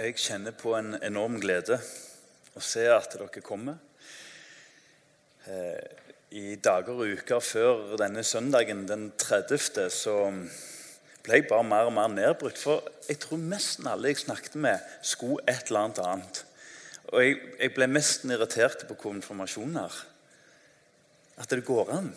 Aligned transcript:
Jeg 0.00 0.14
kjenner 0.16 0.54
på 0.56 0.70
en 0.78 0.94
enorm 1.04 1.34
glede 1.42 1.76
å 2.56 2.60
se 2.64 2.86
at 2.88 3.12
dere 3.12 3.42
kommer. 3.44 3.74
Eh, 5.44 6.06
I 6.40 6.54
dager 6.56 7.02
og 7.02 7.18
uker 7.18 7.42
før 7.44 7.98
denne 8.00 8.22
søndagen, 8.24 8.86
den 8.88 9.10
30., 9.20 9.90
så 9.92 10.14
ble 11.26 11.40
jeg 11.42 11.48
bare 11.50 11.66
mer 11.68 11.90
og 11.90 11.92
mer 11.98 12.08
nedbrutt. 12.14 12.56
For 12.56 12.86
jeg 13.10 13.20
tror 13.26 13.42
nesten 13.42 13.90
alle 13.92 14.14
jeg 14.14 14.22
snakket 14.22 14.56
med, 14.56 14.88
skulle 15.04 15.44
et 15.44 15.68
eller 15.68 15.82
annet 15.82 16.02
annet. 16.06 16.42
Og 17.10 17.26
jeg, 17.26 17.36
jeg 17.60 17.76
ble 17.76 17.92
mest 17.92 18.24
irritert 18.24 18.88
på 18.88 18.96
konfirmasjoner. 19.04 20.00
At 21.44 21.52
det 21.52 21.66
går 21.68 21.92
an. 21.98 22.12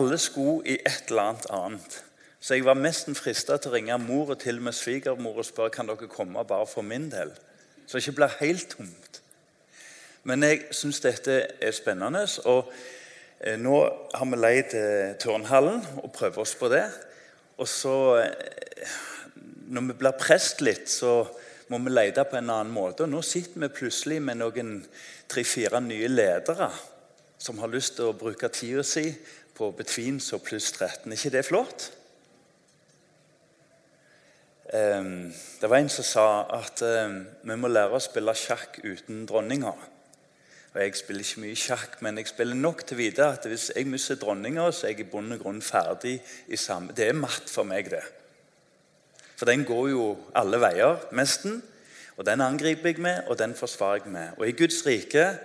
Alle 0.00 0.16
skulle 0.22 0.64
i 0.64 0.80
et 0.80 1.12
eller 1.12 1.34
annet 1.34 1.52
annet. 1.60 2.00
Så 2.44 2.58
jeg 2.58 2.66
var 2.66 2.76
nesten 2.76 3.16
frista 3.16 3.56
til 3.56 3.70
å 3.70 3.78
ringe 3.78 3.96
mor 4.02 4.34
og 4.34 4.42
til 4.42 4.58
og 4.60 4.66
med 4.66 4.76
svigermor 4.76 5.38
og 5.40 5.46
spørre 5.48 5.72
kan 5.72 5.88
dere 5.88 6.10
komme 6.12 6.42
bare 6.44 6.66
for 6.68 6.84
min 6.84 7.06
del. 7.08 7.30
Så 7.86 7.96
det 7.96 8.02
ikke 8.02 8.18
blir 8.18 8.34
helt 8.42 8.74
tomt. 8.74 9.20
Men 10.28 10.44
jeg 10.44 10.66
syns 10.76 11.00
dette 11.00 11.38
er 11.56 11.72
spennende. 11.72 12.26
Og 12.44 12.68
eh, 13.40 13.56
nå 13.56 13.78
har 14.12 14.28
vi 14.28 14.40
leid 14.42 14.76
eh, 14.76 15.14
turnhallen 15.24 15.80
og 16.02 16.12
prøver 16.12 16.44
oss 16.44 16.52
på 16.60 16.68
det. 16.68 16.84
Og 17.56 17.70
så, 17.70 17.96
eh, 18.20 18.92
når 19.72 19.88
vi 19.88 19.98
blir 20.04 20.20
prest 20.20 20.60
litt, 20.60 20.84
så 20.92 21.22
må 21.72 21.80
vi 21.80 21.96
lete 21.96 22.28
på 22.28 22.42
en 22.42 22.52
annen 22.58 22.76
måte. 22.76 23.08
Og 23.08 23.12
nå 23.16 23.24
sitter 23.24 23.64
vi 23.64 23.72
plutselig 23.80 24.20
med 24.20 24.42
noen 24.44 24.76
tre-fire 25.32 25.80
nye 25.80 26.12
ledere 26.12 26.68
som 27.40 27.64
har 27.64 27.72
lyst 27.72 27.96
til 27.96 28.12
å 28.12 28.20
bruke 28.20 28.52
tida 28.52 28.84
si 28.84 29.08
på 29.56 29.72
Betvins 29.80 30.34
og 30.36 30.44
pluss 30.44 30.74
13. 30.76 31.08
Er 31.08 31.16
ikke 31.16 31.38
det 31.40 31.48
flott? 31.48 31.92
Ehm, 34.72 35.32
det 35.60 35.70
var 35.70 35.76
en 35.76 35.88
som 35.92 36.04
sa 36.04 36.28
at 36.56 36.80
ehm, 36.82 37.18
vi 37.44 37.56
må 37.60 37.68
lære 37.68 37.98
å 37.98 38.02
spille 38.02 38.32
sjakk 38.38 38.78
uten 38.84 39.26
dronninga. 39.28 39.74
Og 40.74 40.80
Jeg 40.80 40.96
spiller 40.96 41.22
ikke 41.22 41.42
mye 41.44 41.58
sjakk, 41.58 42.00
men 42.02 42.18
jeg 42.18 42.32
spiller 42.32 42.56
nok 42.58 42.86
til 42.86 42.96
å 42.96 43.02
vite 43.02 43.26
at 43.36 43.44
hvis 43.46 43.70
jeg 43.76 43.86
mister 43.86 44.16
dronninga, 44.18 44.70
så 44.72 44.88
er 44.88 44.94
jeg 44.94 45.04
i 45.04 45.10
bunn 45.10 45.36
og 45.36 45.44
grunn 45.44 45.60
ferdig 45.62 46.16
i 46.48 46.56
samme 46.56 46.96
Det 46.96 47.08
er 47.08 47.14
matt 47.18 47.50
for 47.50 47.68
meg, 47.68 47.90
det. 47.92 48.02
For 49.36 49.46
den 49.46 49.64
går 49.64 49.90
jo 49.92 50.08
alle 50.34 50.58
veier, 50.62 50.98
nesten. 51.12 51.62
Og 52.16 52.26
den 52.26 52.40
angriper 52.40 52.90
jeg 52.90 53.02
med, 53.02 53.28
og 53.28 53.38
den 53.38 53.54
forsvarer 53.54 54.02
jeg 54.02 54.12
med. 54.12 54.34
Og 54.38 54.48
i 54.48 54.56
Guds 54.56 54.80
rike 54.86 55.38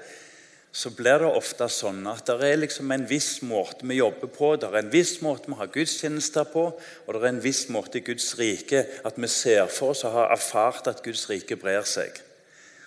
så 0.71 0.91
blir 0.93 1.23
det 1.23 1.29
ofte 1.33 1.65
sånn 1.73 2.03
at 2.11 2.27
det 2.29 2.35
er 2.45 2.59
liksom 2.61 2.91
en 2.93 3.05
viss 3.09 3.39
måte 3.45 3.87
vi 3.89 3.97
jobber 3.97 4.29
på, 4.29 4.51
det 4.55 4.69
er 4.69 4.83
en 4.83 4.91
viss 4.93 5.15
måte 5.25 5.49
vi 5.49 5.57
har 5.57 5.71
gudstjenester 5.73 6.45
på, 6.51 6.65
og 6.69 7.15
det 7.15 7.21
er 7.23 7.31
en 7.31 7.41
viss 7.43 7.63
måte 7.73 7.97
i 7.99 8.05
Guds 8.05 8.35
rike 8.37 8.83
at 9.05 9.17
vi 9.17 9.29
ser 9.33 9.65
for 9.73 9.95
oss 9.95 10.05
og 10.05 10.13
har 10.13 10.33
erfart 10.35 10.91
at 10.91 11.01
Guds 11.05 11.25
rike 11.31 11.57
brer 11.59 11.87
seg. 11.89 12.21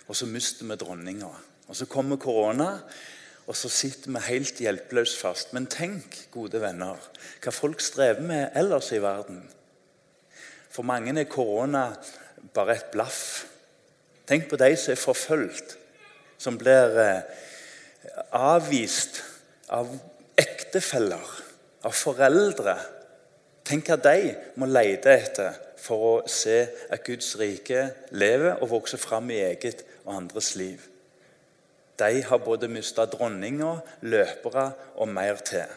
Og 0.07 0.15
så 0.15 0.27
mister 0.29 0.67
vi 0.67 0.79
dronninga. 0.79 1.31
Og 1.67 1.75
så 1.75 1.87
kommer 1.91 2.19
korona, 2.21 2.69
og 3.43 3.55
så 3.59 3.69
sitter 3.71 4.11
vi 4.15 4.23
helt 4.29 4.59
hjelpeløst 4.63 5.19
fast. 5.19 5.53
Men 5.55 5.67
tenk, 5.67 6.27
gode 6.31 6.61
venner, 6.63 6.99
hva 7.43 7.51
folk 7.55 7.83
strever 7.83 8.23
med 8.23 8.55
ellers 8.59 8.91
i 8.95 9.01
verden. 9.03 9.41
For 10.71 10.87
mange 10.87 11.15
er 11.19 11.29
korona 11.29 11.89
bare 12.55 12.77
et 12.77 12.91
blaff. 12.95 13.45
Tenk 14.27 14.47
på 14.49 14.59
de 14.59 14.71
som 14.79 14.93
er 14.93 15.01
forfulgt, 15.01 15.75
som 16.39 16.55
blir 16.59 16.95
eh, 16.99 17.41
avvist 18.31 19.21
av 19.73 19.91
ektefeller, 20.39 21.29
av 21.83 21.95
foreldre. 21.95 22.75
Tenk 23.63 23.89
hva 23.89 23.99
de 24.01 24.33
må 24.59 24.67
lete 24.67 25.13
etter 25.13 25.59
for 25.83 26.07
å 26.07 26.15
se 26.29 26.63
at 26.91 27.03
Guds 27.05 27.33
rike 27.39 27.85
lever 28.15 28.59
og 28.59 28.71
vokser 28.77 29.01
fram 29.01 29.31
i 29.31 29.41
eget 29.43 29.83
og 30.03 30.15
andres 30.17 30.53
liv. 30.59 30.81
De 31.99 32.23
har 32.25 32.41
både 32.41 32.67
mista 32.71 33.05
dronninger, 33.05 33.79
løpere 34.01 34.71
og 34.95 35.07
mer 35.07 35.39
til. 35.45 35.67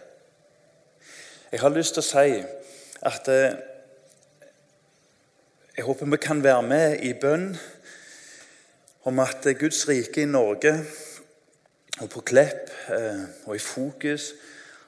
Jeg 1.53 1.61
har 1.61 1.75
lyst 1.75 1.95
til 1.95 2.03
å 2.03 2.09
si 2.09 2.39
at 3.07 3.29
eh, 3.31 3.59
jeg 5.77 5.85
håper 5.85 6.09
vi 6.09 6.19
kan 6.23 6.41
være 6.43 6.63
med 6.65 7.03
i 7.05 7.13
bønn 7.21 7.51
om 9.07 9.21
at 9.23 9.45
Guds 9.61 9.85
rike 9.89 10.25
i 10.25 10.31
Norge 10.31 10.73
og 12.01 12.11
på 12.13 12.25
Klepp 12.29 12.71
eh, 12.93 13.25
og 13.47 13.57
i 13.57 13.63
fokus 13.63 14.35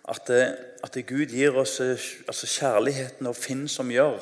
at, 0.09 0.31
at 0.85 0.99
Gud 1.09 1.33
gir 1.33 1.57
oss 1.57 1.79
eh, 1.81 2.09
altså 2.29 2.47
kjærligheten 2.47 3.29
og 3.31 3.37
Finn 3.37 3.69
som 3.69 3.91
gjør 3.93 4.21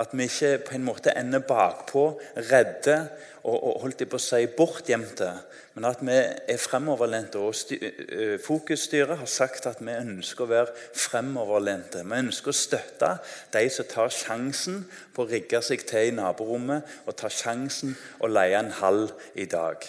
at 0.00 0.08
vi 0.12 0.24
ikke 0.24 0.58
på 0.66 0.74
en 0.74 0.84
måte 0.84 1.12
ender 1.18 1.42
bakpå, 1.44 2.20
redde 2.36 2.96
og, 3.42 3.56
og 3.56 3.80
holdt 3.82 4.00
jeg 4.00 4.10
på 4.10 4.18
å 4.18 4.22
si 4.22 4.46
bortgjemte, 4.56 5.28
men 5.74 5.86
at 5.88 6.02
vi 6.04 6.16
er 6.16 6.60
fremoverlente. 6.60 7.40
og 7.40 7.54
eh, 7.76 8.38
Fokusstyret 8.40 9.18
har 9.18 9.30
sagt 9.30 9.66
at 9.68 9.82
vi 9.84 9.92
ønsker 9.92 10.46
å 10.46 10.52
være 10.52 10.76
fremoverlente. 10.96 12.04
Vi 12.08 12.20
ønsker 12.24 12.52
å 12.52 12.56
støtte 12.56 13.14
de 13.54 13.64
som 13.72 13.90
tar 13.90 14.12
sjansen 14.14 14.84
på 15.14 15.24
å 15.24 15.32
rigge 15.32 15.62
seg 15.64 15.84
til 15.88 16.12
i 16.12 16.16
naborommet 16.16 17.02
og 17.06 17.16
tar 17.18 17.34
sjansen 17.34 17.96
å 18.20 18.30
leie 18.30 18.58
en 18.58 18.72
hall 18.80 19.04
i 19.34 19.48
dag. 19.50 19.84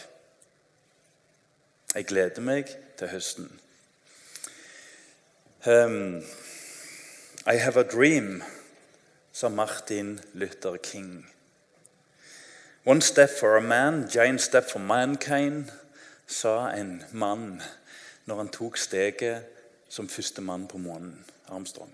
Jeg 1.96 2.06
gleder 2.06 2.42
meg 2.42 2.66
til 2.98 3.08
høsten. 3.08 3.52
Um, 5.68 6.24
I 7.46 7.56
have 7.56 7.78
a 7.78 7.84
dream, 7.84 8.42
sa 9.32 9.50
Martin 9.50 10.20
Luther 10.34 10.78
King. 10.78 11.28
One 12.86 13.02
step 13.02 13.30
for 13.40 13.58
a 13.58 13.62
man, 13.62 14.08
giant 14.10 14.42
step 14.42 14.72
for 14.72 14.80
mankind, 14.80 15.70
sa 16.28 16.72
en 16.74 17.04
mann 17.12 17.62
når 18.26 18.36
han 18.38 18.50
tok 18.50 18.78
steget 18.78 19.46
som 19.90 20.10
første 20.10 20.42
mann 20.42 20.68
på 20.68 20.78
månen, 20.78 21.26
Armstrong. 21.48 21.94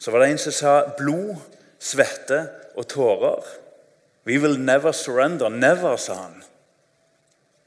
Så 0.00 0.10
var 0.10 0.18
det 0.24 0.30
en 0.30 0.38
som 0.38 0.52
sa 0.52 0.74
blod, 0.96 1.36
svette 1.78 2.46
og 2.76 2.88
tårer. 2.88 3.44
We 4.24 4.40
will 4.40 4.56
never 4.60 4.92
surrender. 4.92 5.48
Never, 5.48 5.96
sa 5.96 6.14
han 6.14 6.44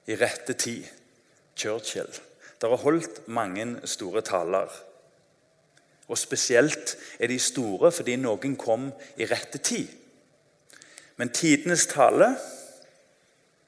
i 0.07 0.15
rette 0.15 0.53
tid. 0.53 0.83
Churchill. 1.55 2.09
Det 2.61 2.69
har 2.69 2.81
holdt 2.81 3.27
mange 3.27 3.87
store 3.87 4.21
taler. 4.21 4.69
Og 6.07 6.17
Spesielt 6.17 6.97
er 7.19 7.27
de 7.27 7.39
store 7.39 7.91
fordi 7.91 8.15
noen 8.19 8.55
kom 8.59 8.89
i 9.17 9.27
rette 9.29 9.57
tid. 9.57 9.87
Men 11.17 11.29
tidenes 11.29 11.85
tale, 11.91 12.33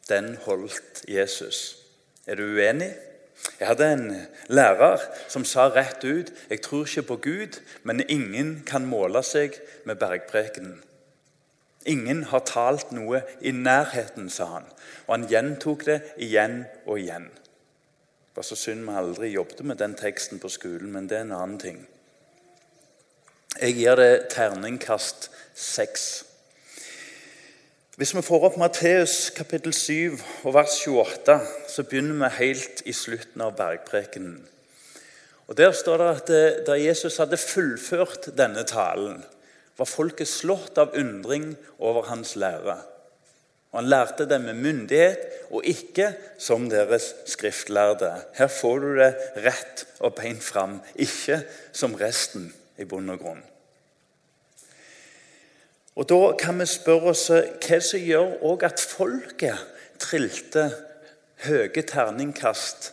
den 0.09 0.35
holdt 0.45 1.05
Jesus. 1.07 1.77
Er 2.27 2.35
du 2.35 2.43
uenig? 2.43 2.93
Jeg 3.59 3.67
hadde 3.67 3.91
en 3.93 4.07
lærer 4.47 5.01
som 5.29 5.45
sa 5.45 5.67
rett 5.69 6.03
ut 6.03 6.31
jeg 6.49 6.61
tror 6.65 6.87
ikke 6.87 7.07
på 7.09 7.17
Gud, 7.27 7.59
men 7.83 8.01
ingen 8.09 8.63
kan 8.65 8.87
måle 8.87 9.21
seg 9.23 9.59
med 9.85 9.99
bergprekenen. 10.01 10.81
Ingen 11.85 12.23
har 12.31 12.41
talt 12.49 12.91
noe 12.95 13.21
i 13.41 13.51
nærheten, 13.53 14.29
sa 14.29 14.47
han. 14.55 14.69
Og 15.05 15.11
han 15.15 15.27
gjentok 15.29 15.85
det 15.85 15.99
igjen 16.17 16.63
og 16.85 16.99
igjen. 16.99 17.27
Det 17.29 18.41
var 18.41 18.47
så 18.47 18.57
synd 18.59 18.87
vi 18.87 18.95
aldri 18.99 19.29
jobbet 19.31 19.61
med 19.63 19.77
den 19.79 19.93
teksten 19.95 20.41
på 20.41 20.49
skolen, 20.51 20.89
men 20.91 21.09
det 21.09 21.19
er 21.19 21.27
en 21.27 21.35
annen 21.37 21.59
ting. 21.61 21.83
Jeg 23.55 23.77
gir 23.77 23.95
det 23.95 24.25
terningkast 24.33 25.29
seks. 25.55 26.25
Hvis 27.95 28.11
vi 28.17 28.25
får 28.27 28.49
opp 28.49 28.57
Matteus 28.59 29.29
kapittel 29.37 29.71
7 29.71 30.17
og 30.43 30.57
vers 30.57 30.81
28, 30.83 31.37
så 31.71 31.85
begynner 31.87 32.17
vi 32.25 32.33
helt 32.41 32.81
i 32.83 32.91
slutten 32.91 33.45
av 33.45 33.53
bergprekenen. 33.55 34.41
Der 35.55 35.71
står 35.71 36.01
det 36.01 36.09
at 36.09 36.33
eh, 36.33 36.59
da 36.67 36.75
Jesus 36.75 37.21
hadde 37.21 37.37
fullført 37.37 38.31
denne 38.35 38.65
talen, 38.67 39.21
var 39.77 39.89
folket 39.89 40.29
slått 40.29 40.77
av 40.79 40.95
undring 40.95 41.53
over 41.79 42.07
hans 42.09 42.35
lære. 42.39 42.77
Og 43.71 43.81
Han 43.81 43.89
lærte 43.91 44.27
det 44.29 44.39
med 44.41 44.55
myndighet 44.55 45.49
og 45.51 45.65
ikke 45.67 46.13
som 46.39 46.69
deres 46.71 47.09
skriftlærde. 47.27 48.13
Her 48.37 48.47
får 48.47 48.79
du 48.79 48.95
det 48.95 49.09
rett 49.43 49.83
og 49.99 50.15
beint 50.15 50.43
fram, 50.43 50.79
ikke 50.95 51.41
som 51.75 51.97
resten 51.99 52.53
i 52.79 52.87
bunn 52.87 53.11
og 53.11 53.19
grunn. 53.19 53.43
Og 55.95 56.09
Da 56.09 56.35
kan 56.39 56.59
vi 56.59 56.65
spørre 56.67 57.11
oss 57.11 57.29
hva 57.31 57.79
som 57.83 57.99
gjør 57.99 58.63
at 58.67 58.79
folket 58.79 59.59
trilte 59.99 60.69
høye 61.47 61.83
terningkast 61.83 62.91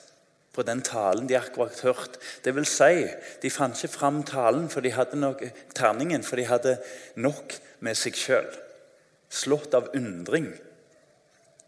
på 0.52 0.62
den 0.62 0.82
talen 0.84 1.28
de 1.28 1.38
akkurat 1.38 1.80
hørt. 1.80 2.18
Det 2.44 2.54
vil 2.54 2.66
si, 2.68 3.06
de 3.42 3.50
fant 3.50 3.76
ikke 3.78 3.94
fram 3.96 4.20
talen 4.28 4.68
for 4.72 4.84
de 4.84 4.92
hadde 4.92 5.20
nok, 5.20 5.44
terningen, 5.74 6.24
for 6.24 6.36
de 6.36 6.46
hadde 6.48 6.76
nok 7.16 7.56
med 7.80 7.96
seg 7.98 8.18
sjøl. 8.18 8.48
Slått 9.32 9.74
av 9.74 9.90
undring. 9.96 10.50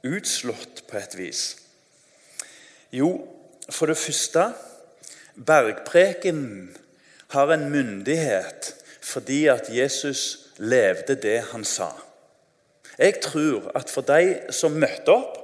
Utslått 0.04 0.84
på 0.90 1.00
et 1.00 1.16
vis. 1.16 1.44
Jo, 2.92 3.24
for 3.72 3.88
det 3.88 3.98
første 3.98 4.50
Bergpreken 5.34 6.42
har 7.34 7.50
en 7.50 7.70
myndighet 7.72 8.74
fordi 9.04 9.46
at 9.52 9.66
Jesus 9.72 10.52
levde 10.62 11.16
det 11.20 11.40
han 11.50 11.64
sa. 11.66 11.90
Jeg 12.98 13.18
tror 13.24 13.72
at 13.74 13.90
for 13.90 14.06
de 14.06 14.52
som 14.54 14.76
møtte 14.78 15.12
opp 15.12 15.40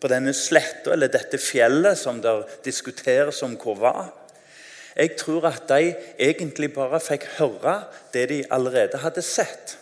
på 0.00 0.10
denne 0.10 0.34
sletta 0.36 0.92
eller 0.94 1.10
dette 1.10 1.40
fjellet 1.42 1.98
som 1.98 2.20
der 2.22 2.46
diskuteres 2.64 3.42
om 3.46 3.56
hvor 3.58 3.78
var 3.82 4.14
Jeg 4.98 5.14
tror 5.18 5.44
at 5.46 5.68
de 5.70 5.92
egentlig 6.18 6.72
bare 6.74 6.98
fikk 6.98 7.28
høre 7.38 7.84
det 8.12 8.24
de 8.32 8.38
allerede 8.50 8.98
hadde 8.98 9.22
sett. 9.22 9.76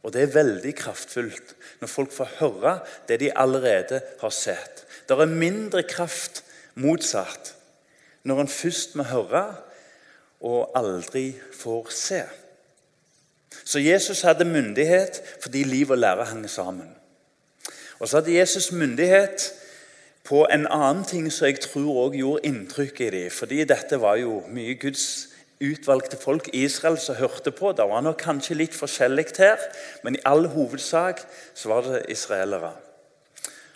Og 0.00 0.12
det 0.12 0.22
er 0.22 0.32
veldig 0.32 0.72
kraftfullt 0.76 1.52
når 1.82 1.90
folk 1.92 2.12
får 2.12 2.30
høre 2.38 2.78
det 3.08 3.20
de 3.20 3.28
allerede 3.36 4.00
har 4.20 4.32
sett. 4.32 4.84
Det 5.08 5.18
er 5.18 5.28
mindre 5.28 5.82
kraft 5.82 6.40
motsatt 6.80 7.52
når 8.24 8.40
en 8.40 8.48
først 8.48 8.96
må 8.96 9.04
høre 9.12 9.44
og 10.44 10.72
aldri 10.76 11.34
får 11.52 11.92
se. 11.92 12.22
Så 13.64 13.80
Jesus 13.80 14.24
hadde 14.24 14.48
myndighet 14.48 15.20
fordi 15.42 15.64
liv 15.68 15.92
og 15.92 16.00
lære 16.00 16.32
hang 16.32 16.48
sammen. 16.50 17.03
Og 17.98 18.08
så 18.08 18.18
hadde 18.18 18.38
Jesus 18.38 18.72
myndighet 18.72 19.52
på 20.24 20.46
en 20.52 20.66
annen 20.66 21.04
ting 21.04 21.28
som 21.32 21.46
jeg 21.46 21.60
tror 21.60 22.06
også 22.06 22.18
gjorde 22.18 22.48
inntrykk 22.48 23.00
i 23.00 23.10
dem. 23.10 23.30
Fordi 23.30 23.64
dette 23.68 24.00
var 24.00 24.16
jo 24.16 24.40
mye 24.48 24.74
Guds 24.80 25.34
utvalgte 25.64 26.16
folk 26.20 26.48
Israel 26.52 26.98
som 26.98 27.18
hørte 27.18 27.52
på. 27.54 27.72
Det 27.72 27.86
var 27.88 28.02
nok 28.04 28.18
kanskje 28.20 28.56
litt 28.58 28.74
forskjellig 28.76 29.26
her, 29.38 29.60
men 30.02 30.16
i 30.16 30.24
all 30.26 30.48
hovedsak 30.52 31.22
så 31.54 31.70
var 31.70 31.86
det 31.88 32.04
israelere. 32.12 32.72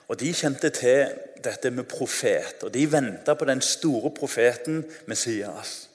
Og 0.09 0.21
De 0.21 0.33
kjente 0.33 0.71
til 0.73 1.13
dette 1.45 1.71
med 1.71 1.85
profet, 1.85 2.65
og 2.65 2.73
de 2.75 2.87
venta 2.91 3.35
på 3.35 3.45
den 3.45 3.61
store 3.61 4.11
profeten 4.11 4.85
Messias. 5.07 5.89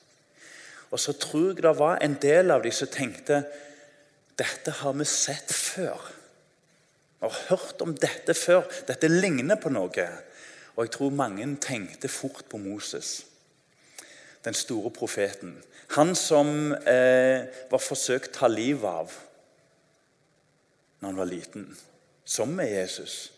Og 0.91 0.99
så 0.99 1.13
tror 1.17 1.47
jeg 1.49 1.63
det 1.65 1.77
var 1.77 1.97
en 2.01 2.17
del 2.21 2.51
av 2.53 2.61
dem 2.63 2.71
som 2.71 2.87
tenkte 2.87 3.43
dette 4.37 4.71
har 4.71 4.93
vi 4.93 5.05
sett 5.09 5.49
før. 5.53 6.12
Vi 7.23 7.29
har 7.29 7.55
hørt 7.55 7.81
om 7.81 7.93
dette 7.95 8.33
før. 8.35 8.65
Dette 8.83 9.07
ligner 9.07 9.55
på 9.55 9.69
noe. 9.71 10.07
Og 10.75 10.81
jeg 10.83 10.91
tror 10.91 11.13
mange 11.15 11.45
tenkte 11.63 12.09
fort 12.11 12.43
på 12.51 12.59
Moses, 12.59 13.21
den 14.43 14.57
store 14.57 14.91
profeten. 14.91 15.53
Han 15.95 16.11
som 16.19 16.73
eh, 16.73 17.45
var 17.71 17.79
forsøkt 17.79 18.33
ta 18.35 18.49
livet 18.51 18.89
av 18.89 19.15
når 20.99 21.07
han 21.07 21.21
var 21.21 21.31
liten, 21.31 21.65
som 22.25 22.51
med 22.59 22.73
Jesus. 22.73 23.31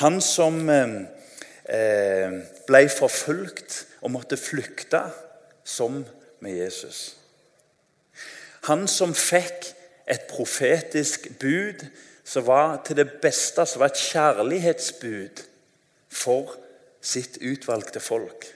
Han 0.00 0.16
som 0.24 0.56
eh, 0.72 2.34
ble 2.64 2.82
forfulgt 2.96 3.78
og 4.00 4.14
måtte 4.16 4.40
flykte, 4.40 5.04
som 5.64 6.00
med 6.40 6.62
Jesus. 6.62 7.04
Han 8.72 8.88
som 8.88 9.12
fikk 9.12 9.74
et 10.08 10.28
profetisk 10.32 11.28
bud 11.40 11.84
som 12.26 12.46
var 12.46 12.80
til 12.84 12.98
det 12.98 13.06
beste, 13.22 13.62
som 13.66 13.80
var 13.80 13.92
et 13.92 14.02
kjærlighetsbud 14.02 15.42
for 16.10 16.56
sitt 17.00 17.38
utvalgte 17.38 18.02
folk. 18.02 18.48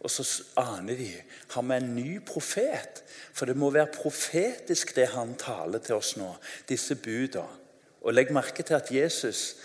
Og 0.00 0.10
så 0.10 0.24
aner 0.56 0.96
de 0.96 1.10
har 1.52 1.66
vi 1.66 1.76
en 1.76 1.90
ny 1.94 2.20
profet. 2.24 3.02
For 3.36 3.46
det 3.46 3.56
må 3.56 3.68
være 3.70 3.92
profetisk, 3.92 4.94
det 4.96 5.10
han 5.12 5.34
taler 5.38 5.82
til 5.84 5.98
oss 6.00 6.14
nå, 6.16 6.32
disse 6.68 6.96
budene. 6.96 7.58
Og 8.00 8.14
legg 8.16 8.32
merke 8.32 8.64
til 8.64 8.78
at 8.78 8.88
Jesus 8.88 9.58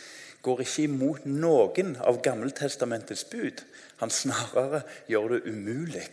går 0.43 0.65
ikke 0.65 0.89
imot 0.89 1.23
noen 1.25 1.93
av 2.03 2.19
Gammeltestamentets 2.23 3.23
bud. 3.31 3.63
Han 4.03 4.11
snarere 4.11 4.81
gjør 5.07 5.37
det 5.37 5.45
umulig 5.47 6.09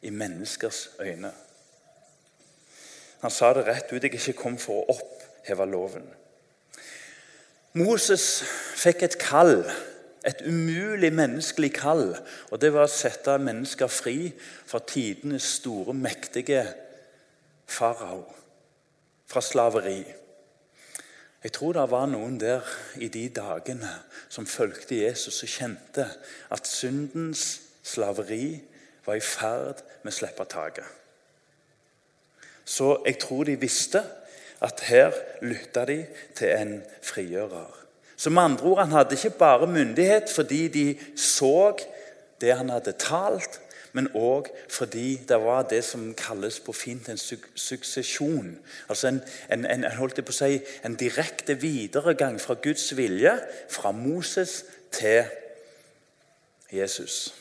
i 0.00 0.10
menneskers 0.10 0.88
øyne. 1.00 1.34
Han 3.20 3.30
sa 3.30 3.52
det 3.52 3.66
rett 3.66 3.92
ut. 3.92 4.00
Jeg 4.00 4.14
er 4.14 4.16
ikke 4.16 4.40
kom 4.40 4.56
for 4.60 4.88
å 4.88 4.96
oppheve 5.46 5.70
loven. 5.70 6.06
Moses 7.76 8.42
fikk 8.76 9.02
et 9.02 9.18
kall, 9.20 9.64
et 10.26 10.42
umulig 10.46 11.12
menneskelig 11.12 11.72
kall. 11.76 12.16
og 12.50 12.60
Det 12.60 12.72
var 12.72 12.86
å 12.86 12.90
sette 12.90 13.38
mennesker 13.38 13.86
fri 13.86 14.32
fra 14.66 14.80
tidenes 14.80 15.44
store, 15.60 15.94
mektige 15.94 16.64
farao. 17.66 18.24
Fra 19.26 19.40
slaveri. 19.40 20.04
Jeg 21.42 21.52
tror 21.52 21.72
det 21.76 21.90
var 21.90 22.06
noen 22.10 22.40
der 22.40 22.66
i 22.98 23.08
de 23.08 23.28
dagene 23.28 23.90
som 24.28 24.46
fulgte 24.46 24.98
Jesus 24.98 25.42
og 25.42 25.50
kjente 25.50 26.06
at 26.50 26.66
syndens 26.66 27.60
slaveri 27.86 28.56
var 29.06 29.18
i 29.18 29.22
ferd 29.22 29.82
med 30.02 30.10
å 30.10 30.16
slippe 30.16 30.46
taket. 30.50 30.86
Så 32.66 32.96
jeg 33.06 33.20
tror 33.22 33.44
de 33.46 33.54
visste 33.60 34.02
at 34.66 34.82
her 34.88 35.14
lytta 35.42 35.84
de 35.88 36.00
til 36.36 36.52
en 36.56 36.80
frigjører. 37.02 37.82
Så 38.16 38.30
med 38.30 38.42
andre 38.42 38.64
ord, 38.64 38.78
Han 38.78 38.92
hadde 38.92 39.14
ikke 39.14 39.38
bare 39.38 39.66
myndighet 39.66 40.30
fordi 40.34 40.68
de 40.68 40.98
så 41.16 41.76
det 42.40 42.56
han 42.56 42.70
hadde 42.70 42.92
talt, 42.92 43.60
men 43.92 44.10
òg 44.12 44.50
fordi 44.68 45.16
det 45.28 45.38
var 45.40 45.62
det 45.70 45.80
som 45.84 46.10
kalles 46.14 46.58
på 46.60 46.72
fint 46.72 47.08
en 47.08 47.20
suksesjon. 47.54 48.58
Altså 48.88 49.08
en, 49.08 49.22
en, 49.52 49.64
en, 49.64 49.86
holdt 49.96 50.20
på 50.20 50.34
å 50.34 50.36
si, 50.36 50.58
en 50.84 50.98
direkte 51.00 51.56
videregang 51.60 52.36
fra 52.40 52.58
Guds 52.60 52.90
vilje, 52.96 53.32
fra 53.72 53.94
Moses 53.96 54.64
til 54.92 55.24
Jesus. 56.72 57.32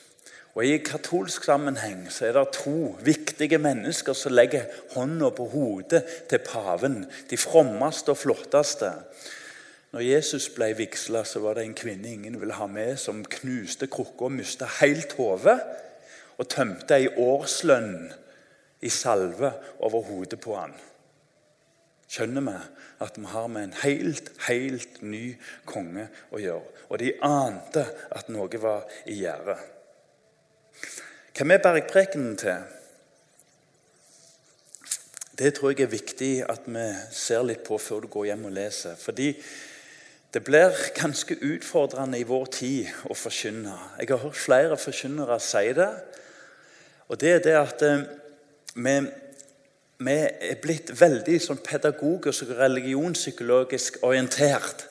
Og 0.55 0.63
I 0.63 0.77
katolsk 0.79 1.43
sammenheng 1.43 2.05
så 2.11 2.29
er 2.29 2.37
det 2.37 2.53
to 2.55 2.93
viktige 3.03 3.57
mennesker 3.59 4.15
som 4.15 4.31
legger 4.31 4.69
hånda 4.93 5.33
på 5.35 5.49
hodet 5.51 6.05
til 6.31 6.39
paven. 6.47 7.01
De 7.29 7.37
frommeste 7.37 8.13
og 8.13 8.21
flotteste. 8.21 8.93
Når 9.91 10.05
Jesus 10.07 10.47
ble 10.55 10.69
vigsla, 10.77 11.25
var 11.43 11.59
det 11.59 11.65
en 11.65 11.75
kvinne 11.75 12.07
ingen 12.07 12.39
ville 12.39 12.55
ha 12.55 12.69
med, 12.71 12.95
som 12.99 13.25
knuste 13.27 13.87
krukka 13.91 14.31
mista 14.31 14.69
helt 14.79 15.17
hodet. 15.19 15.59
Og 16.39 16.47
tømte 16.51 17.01
ei 17.01 17.11
årslønn 17.11 18.09
i 18.83 18.89
salve 18.91 19.51
over 19.83 20.07
hodet 20.07 20.39
på 20.39 20.55
han. 20.55 20.75
Skjønner 22.07 22.47
vi 22.47 22.57
at 23.03 23.19
vi 23.19 23.27
har 23.27 23.47
med 23.51 23.63
en 23.67 23.79
helt, 23.83 24.31
helt 24.47 25.01
ny 25.03 25.23
konge 25.67 26.07
å 26.31 26.39
gjøre. 26.39 26.75
Og 26.87 26.99
de 27.01 27.15
ante 27.27 27.87
at 28.15 28.31
noe 28.31 28.61
var 28.61 28.87
i 29.11 29.19
gjære. 29.19 29.74
Hvem 31.35 31.51
er 31.51 31.57
bergprekenen 31.57 32.37
til? 32.37 32.55
Det 35.37 35.53
tror 35.53 35.73
jeg 35.73 35.81
er 35.83 35.91
viktig 35.91 36.29
at 36.47 36.63
vi 36.65 36.85
ser 37.11 37.43
litt 37.43 37.65
på 37.67 37.75
før 37.75 38.05
du 38.05 38.07
går 38.07 38.29
hjem 38.29 38.45
og 38.47 38.53
leser. 38.55 38.95
Fordi 38.95 39.33
det 40.31 40.43
blir 40.47 40.71
ganske 40.95 41.35
utfordrende 41.35 42.21
i 42.21 42.23
vår 42.23 42.45
tid 42.55 42.87
å 43.11 43.17
forkynne. 43.19 43.75
Jeg 43.99 44.13
har 44.13 44.23
hørt 44.23 44.39
flere 44.39 44.77
forkynnere 44.79 45.39
si 45.43 45.73
det. 45.75 45.91
Og 47.11 47.19
det 47.19 47.33
er 47.33 47.43
det 47.43 47.57
at 47.59 47.83
eh, 47.83 48.07
vi, 48.75 48.95
vi 50.07 50.17
er 50.23 50.61
blitt 50.63 50.95
veldig 51.01 51.41
sånn 51.43 51.59
pedagogisk 51.67 52.47
og 52.47 52.55
religionspsykologisk 52.63 53.99
orientert. 54.07 54.87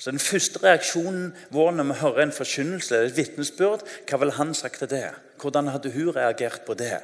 Så 0.00 0.10
Den 0.10 0.18
første 0.18 0.62
reaksjonen 0.62 1.34
vår 1.52 1.74
når 1.76 1.84
vi 1.84 1.94
hører 2.00 2.22
en 2.22 2.32
forkynnelse, 2.32 2.96
et 3.04 3.16
vitnesbyrd, 3.16 3.82
hva 4.08 4.18
ville 4.22 4.32
han 4.32 4.54
sagt 4.56 4.80
til 4.80 4.88
det? 4.88 5.10
Hvordan 5.42 5.68
hadde 5.68 5.92
hun 5.92 6.14
reagert 6.16 6.62
på 6.66 6.74
det? 6.74 6.96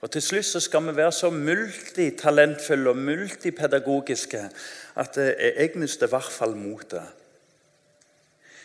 Og 0.00 0.10
Til 0.10 0.22
slutt 0.22 0.46
så 0.46 0.60
skal 0.60 0.86
vi 0.86 0.96
være 0.96 1.12
så 1.12 1.30
multitalentfulle 1.30 2.90
og 2.90 2.96
multipedagogiske 2.96 4.42
at 4.96 5.18
eh, 5.18 5.32
jeg 5.56 5.70
mister 5.74 6.06
i 6.06 6.12
hvert 6.14 6.30
fall 6.32 6.54
motet. 6.56 7.02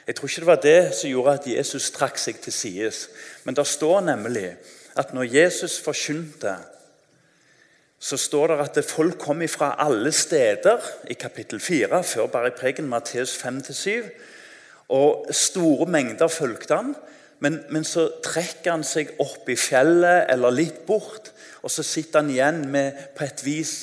Jeg 0.07 0.15
tror 0.15 0.27
ikke 0.27 0.41
det 0.41 0.47
var 0.47 0.61
det 0.61 0.93
som 0.93 1.09
gjorde 1.09 1.33
at 1.33 1.47
Jesus 1.47 1.91
trakk 1.91 2.17
seg 2.21 2.37
til 2.41 2.53
sides. 2.53 3.07
Men 3.43 3.55
det 3.55 3.67
står 3.67 4.01
nemlig 4.01 4.51
at 4.97 5.13
når 5.13 5.33
Jesus 5.33 5.79
forkynte 5.81 6.57
så 8.01 8.17
står 8.17 8.49
det 8.49 8.63
at 8.63 8.77
folk 8.89 9.19
kom 9.21 9.43
fra 9.51 9.75
alle 9.79 10.09
steder 10.11 10.81
i 11.13 11.13
kapittel 11.13 11.59
4, 11.61 12.03
før 12.03 12.31
bare 12.33 12.49
i 12.49 12.57
preken 12.57 12.87
Matteus 12.89 13.35
5-7. 13.37 14.09
Og 14.89 15.29
store 15.31 15.85
mengder 15.85 16.27
fulgte 16.27 16.79
han. 16.79 16.95
Men, 17.39 17.59
men, 17.69 17.85
så 17.85 18.07
trekker 18.23 18.73
han 18.73 18.83
seg 18.85 19.13
opp 19.21 19.49
i 19.49 19.57
fjellet 19.57 20.27
eller 20.33 20.53
litt 20.53 20.83
bort, 20.85 21.31
og 21.61 21.73
så 21.73 21.85
sitter 21.85 22.21
han 22.21 22.33
igjen 22.33 22.59
med 22.73 22.97
på 23.17 23.25
et 23.25 23.41
vis 23.45 23.75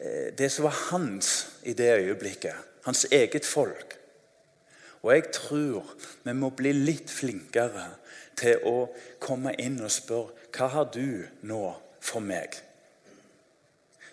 eh, 0.00 0.32
det 0.36 0.50
som 0.52 0.66
var 0.68 0.80
hans 0.90 1.30
i 1.68 1.76
det 1.76 1.88
øyeblikket. 2.02 2.56
Hans 2.84 3.06
eget 3.12 3.48
folk. 3.48 3.96
Og 5.02 5.12
jeg 5.12 5.28
tror 5.32 5.94
vi 6.24 6.36
må 6.36 6.52
bli 6.56 6.72
litt 6.76 7.12
flinkere 7.12 7.88
til 8.36 8.64
å 8.68 8.76
komme 9.20 9.56
inn 9.60 9.80
og 9.84 9.92
spørre 9.92 10.50
hva 10.52 10.68
har 10.72 10.92
du 10.92 11.24
nå 11.48 11.64
for 12.00 12.24
meg? 12.24 12.60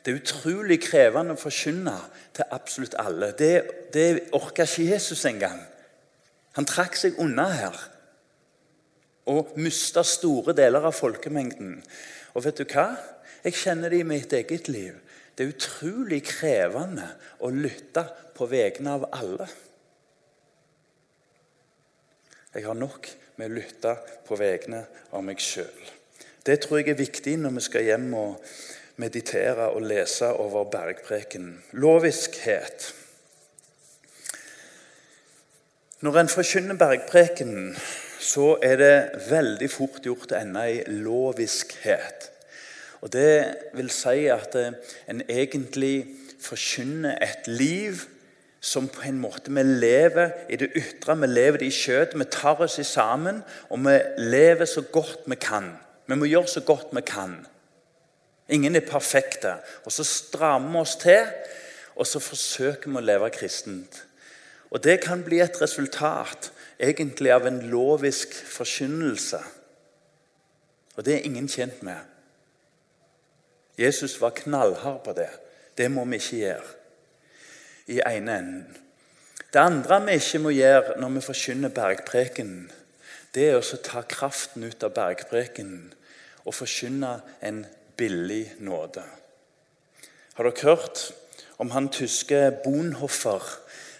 Det 0.03 0.12
er 0.13 0.22
utrolig 0.22 0.79
krevende 0.84 1.36
å 1.36 1.39
forkynne 1.39 1.96
til 2.38 2.56
absolutt 2.56 2.96
alle. 3.01 3.34
Det, 3.38 3.53
det 3.94 4.32
orka 4.38 4.65
ikke 4.68 4.88
Jesus 4.88 5.25
engang. 5.27 5.60
Han 6.58 6.68
trakk 6.68 6.98
seg 6.98 7.20
unna 7.22 7.48
her 7.51 7.82
og 9.29 9.53
mista 9.62 10.01
store 10.08 10.56
deler 10.58 10.88
av 10.89 10.96
folkemengden. 10.98 11.77
Og 12.34 12.46
vet 12.46 12.62
du 12.62 12.65
hva? 12.72 12.89
Jeg 13.44 13.56
kjenner 13.60 13.91
det 13.91 14.01
i 14.01 14.08
mitt 14.08 14.34
eget 14.36 14.68
liv. 14.72 14.98
Det 15.36 15.46
er 15.46 15.53
utrolig 15.53 16.24
krevende 16.27 17.06
å 17.46 17.51
lytte 17.53 18.03
på 18.36 18.48
vegne 18.50 18.98
av 18.98 19.06
alle. 19.15 19.48
Jeg 22.56 22.65
har 22.65 22.75
nok 22.75 23.08
med 23.38 23.51
å 23.51 23.56
lytte 23.60 23.94
på 24.27 24.36
vegne 24.39 24.82
av 25.15 25.24
meg 25.24 25.39
sjøl. 25.44 25.86
Det 26.44 26.58
tror 26.63 26.82
jeg 26.82 26.91
er 26.91 27.00
viktig 27.00 27.38
når 27.39 27.56
vi 27.56 27.63
skal 27.63 27.88
hjem 27.88 28.10
og 28.18 28.51
meditere 29.00 29.70
og 29.72 29.86
lese 29.88 30.27
over 30.34 30.68
bergpreken. 30.72 31.63
Loviskhet. 31.72 32.94
Når 36.00 36.20
en 36.20 36.29
forkynner 36.32 36.77
bergprekenen, 36.79 37.74
så 38.20 38.58
er 38.63 38.75
det 38.79 38.96
veldig 39.29 39.70
fort 39.72 40.03
gjort 40.03 40.34
å 40.36 40.39
ende 40.39 40.65
i 40.72 40.84
loviskhet. 40.91 42.29
Og 43.01 43.12
Det 43.13 43.34
vil 43.74 43.91
si 43.91 44.27
at 44.32 44.56
eh, 44.60 44.75
en 45.08 45.22
egentlig 45.27 46.08
forkynner 46.44 47.15
et 47.24 47.48
liv 47.48 48.01
som 48.60 48.89
på 48.91 49.06
en 49.08 49.20
måte 49.20 49.51
vi 49.56 49.63
lever 49.63 50.34
i 50.51 50.60
det 50.60 50.72
ytre, 50.75 51.15
vi 51.22 51.27
lever 51.27 51.62
det 51.62 51.70
i 51.72 51.75
kjøttet. 51.75 52.20
Vi 52.20 52.27
tar 52.32 52.60
oss 52.63 52.75
sammen, 52.84 53.44
og 53.70 53.79
vi 53.86 53.96
lever 54.18 54.68
så 54.68 54.84
godt 54.91 55.24
vi 55.32 55.39
kan. 55.39 55.72
Vi 56.08 56.15
må 56.20 56.27
gjøre 56.27 56.51
så 56.51 56.63
godt 56.68 56.91
vi 56.91 57.03
kan. 57.08 57.39
Ingen 58.50 58.75
er 58.75 58.86
perfekte. 58.86 59.56
Og 59.86 59.91
så 59.94 60.03
strammer 60.03 60.72
vi 60.72 60.82
oss 60.84 60.96
til, 61.01 61.27
og 61.96 62.08
så 62.08 62.22
forsøker 62.24 62.89
vi 62.89 62.98
å 62.98 63.06
leve 63.06 63.29
kristent. 63.36 64.03
Og 64.70 64.84
Det 64.84 65.00
kan 65.01 65.24
bli 65.24 65.39
et 65.41 65.62
resultat 65.62 66.51
egentlig 66.79 67.32
av 67.34 67.48
en 67.48 67.62
lovisk 67.70 68.34
forkynnelse. 68.34 69.39
Og 70.96 71.06
det 71.06 71.15
er 71.15 71.25
ingen 71.25 71.48
tjent 71.48 71.84
med. 71.84 71.98
Jesus 73.77 74.22
var 74.22 74.36
knallhard 74.36 75.03
på 75.03 75.13
det. 75.13 75.29
Det 75.77 75.91
må 75.91 76.06
vi 76.06 76.20
ikke 76.20 76.38
gjøre 76.38 76.75
i 77.89 78.01
ene 78.06 78.38
enden. 78.38 78.77
Det 79.53 79.60
andre 79.60 80.01
vi 80.06 80.18
ikke 80.20 80.41
må 80.44 80.51
gjøre 80.53 81.00
når 81.01 81.13
vi 81.15 81.22
forkynner 81.25 81.72
bergprekenen, 81.74 82.68
det 83.34 83.48
er 83.50 83.58
å 83.58 83.79
ta 83.86 84.01
kraften 84.10 84.65
ut 84.65 84.84
av 84.84 84.94
bergprekenen 84.94 85.94
og 86.44 86.53
forkynne 86.58 87.15
en 87.46 87.63
billig 88.00 88.46
nåde. 88.63 89.03
Har 90.38 90.48
dere 90.48 90.72
hørt 90.72 91.10
om 91.60 91.72
han 91.75 91.91
tyske 91.91 92.39
Bonhoffer 92.63 93.44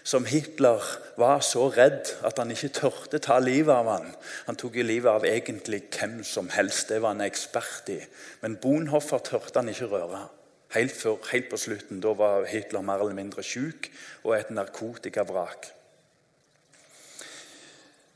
som 0.02 0.24
Hitler 0.24 0.80
var 1.20 1.42
så 1.44 1.66
redd 1.74 2.08
at 2.24 2.38
han 2.40 2.50
ikke 2.50 2.72
tørte 2.80 3.20
ta 3.22 3.36
livet 3.42 3.74
av 3.74 3.88
han. 3.92 4.06
Han 4.48 4.56
tok 4.58 4.78
livet 4.80 5.10
av 5.12 5.26
egentlig 5.28 5.82
hvem 5.92 6.22
som 6.24 6.48
helst, 6.50 6.88
det 6.88 7.02
var 7.02 7.14
han 7.14 7.26
ekspert 7.26 7.92
i. 7.92 7.98
Men 8.40 8.56
Bonhoffer 8.62 9.20
tørte 9.22 9.60
han 9.60 9.68
ikke 9.68 9.90
røre. 9.92 10.22
Helt, 10.74 10.94
før, 10.94 11.18
helt 11.32 11.50
på 11.50 11.58
slutten. 11.58 12.00
Da 12.00 12.14
var 12.14 12.46
Hitler 12.48 12.82
mer 12.86 13.02
eller 13.02 13.16
mindre 13.18 13.42
syk 13.42 13.90
og 14.22 14.36
et 14.36 14.52
narkotikavrak. 14.54 15.66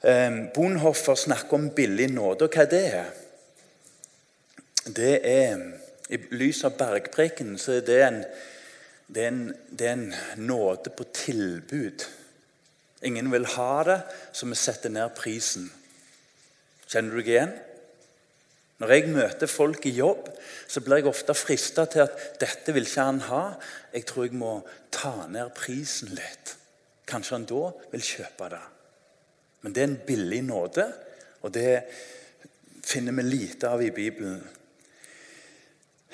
Ehm, 0.05 0.49
Bonhoffer 0.55 1.15
snakker 1.15 1.59
om 1.59 1.71
billig 1.75 2.09
nåde. 2.15 2.47
Og 2.47 2.55
hva 2.55 2.63
er 2.65 2.71
det? 2.71 3.24
Er 4.93 5.63
I 6.13 6.19
lys 6.37 6.65
av 6.65 6.77
bergpreken 6.79 7.57
så 7.59 7.79
er 7.79 7.87
det 7.87 8.03
en 8.05 8.25
det 9.15 9.23
er, 9.23 9.29
en, 9.29 9.55
det 9.69 9.87
er 9.87 9.93
en 9.93 10.15
nåde 10.49 10.91
på 10.97 11.05
tilbud. 11.13 12.07
Ingen 13.05 13.29
vil 13.33 13.45
ha 13.53 13.83
det, 13.85 13.99
så 14.33 14.49
vi 14.49 14.57
setter 14.57 14.91
ned 14.91 15.13
prisen. 15.19 15.67
Kjenner 16.89 17.13
du 17.13 17.21
deg 17.21 17.29
igjen? 17.35 17.53
Når 18.81 18.91
jeg 18.91 19.13
møter 19.13 19.51
folk 19.51 19.85
i 19.87 19.93
jobb, 19.95 20.31
så 20.67 20.81
blir 20.83 21.03
jeg 21.03 21.11
ofte 21.13 21.37
frista 21.37 21.85
til 21.87 22.07
at 22.07 22.41
dette 22.41 22.75
vil 22.75 22.89
ikke 22.89 23.07
han 23.07 23.21
ha. 23.29 23.43
Jeg 23.93 24.09
tror 24.09 24.27
jeg 24.27 24.41
må 24.41 24.55
ta 24.93 25.29
ned 25.31 25.53
prisen 25.57 26.15
litt. 26.17 26.57
Kanskje 27.07 27.37
han 27.37 27.47
da 27.49 27.69
vil 27.93 28.09
kjøpe 28.09 28.51
det. 28.57 28.65
Men 29.63 29.77
det 29.77 29.83
er 29.83 29.91
en 29.91 30.03
billig 30.09 30.43
nåde, 30.49 30.89
og 31.45 31.53
det 31.55 31.85
finner 32.85 33.15
vi 33.17 33.29
lite 33.29 33.71
av 33.71 33.85
i 33.85 33.93
Bibelen. 33.95 34.41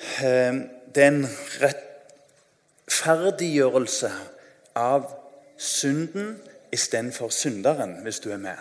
Eh, 0.01 0.53
det 0.95 1.03
er 1.03 1.07
en 1.07 1.27
rettferdiggjørelse 1.61 4.11
av 4.75 5.21
synden 5.61 6.41
istedenfor 6.73 7.29
synderen, 7.29 8.01
hvis 8.03 8.19
du 8.19 8.31
er 8.31 8.37
med. 8.41 8.57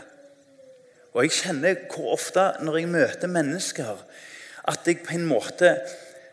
Og 1.13 1.25
Jeg 1.25 1.31
kjenner 1.31 1.75
hvor 1.91 2.13
ofte 2.15 2.53
når 2.63 2.77
jeg 2.79 2.89
møter 2.89 3.29
mennesker, 3.29 3.97
at 4.69 4.81
jeg 4.87 4.99
på 5.07 5.15
en 5.15 5.27
måte 5.27 5.77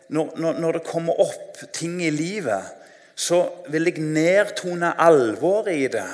Når, 0.08 0.40
når, 0.40 0.60
når 0.60 0.72
det 0.72 0.88
kommer 0.88 1.20
opp 1.20 1.58
ting 1.72 2.02
i 2.02 2.10
livet, 2.10 2.64
så 3.14 3.50
vil 3.68 3.84
jeg 3.84 4.00
nedtone 4.00 5.00
alvoret 5.00 5.76
i 5.76 5.88
det. 5.92 6.08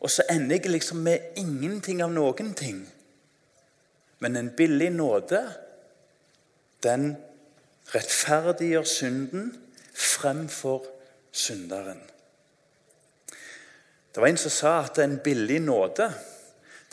Og 0.00 0.10
så 0.10 0.22
ender 0.30 0.56
jeg 0.56 0.70
liksom 0.70 0.98
med 1.02 1.18
ingenting 1.36 2.02
av 2.04 2.12
noen 2.14 2.52
ting. 2.54 2.86
Men 4.22 4.36
en 4.36 4.52
billig 4.54 4.92
nåde, 4.94 5.40
den 6.86 7.16
rettferdiggjør 7.92 8.88
synden 8.88 9.50
fremfor 9.94 10.86
synderen. 11.34 12.00
Det 14.14 14.22
var 14.22 14.30
en 14.30 14.38
som 14.38 14.54
sa 14.54 14.72
at 14.84 14.98
en 15.02 15.18
billig 15.24 15.58
nåde 15.60 16.08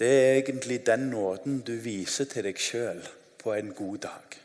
det 0.02 0.10
er 0.10 0.36
egentlig 0.40 0.86
den 0.86 1.00
nåden 1.12 1.60
du 1.62 1.76
viser 1.78 2.26
til 2.26 2.48
deg 2.48 2.58
sjøl 2.58 3.04
på 3.38 3.54
en 3.54 3.68
god 3.78 3.98
dag. 4.08 4.38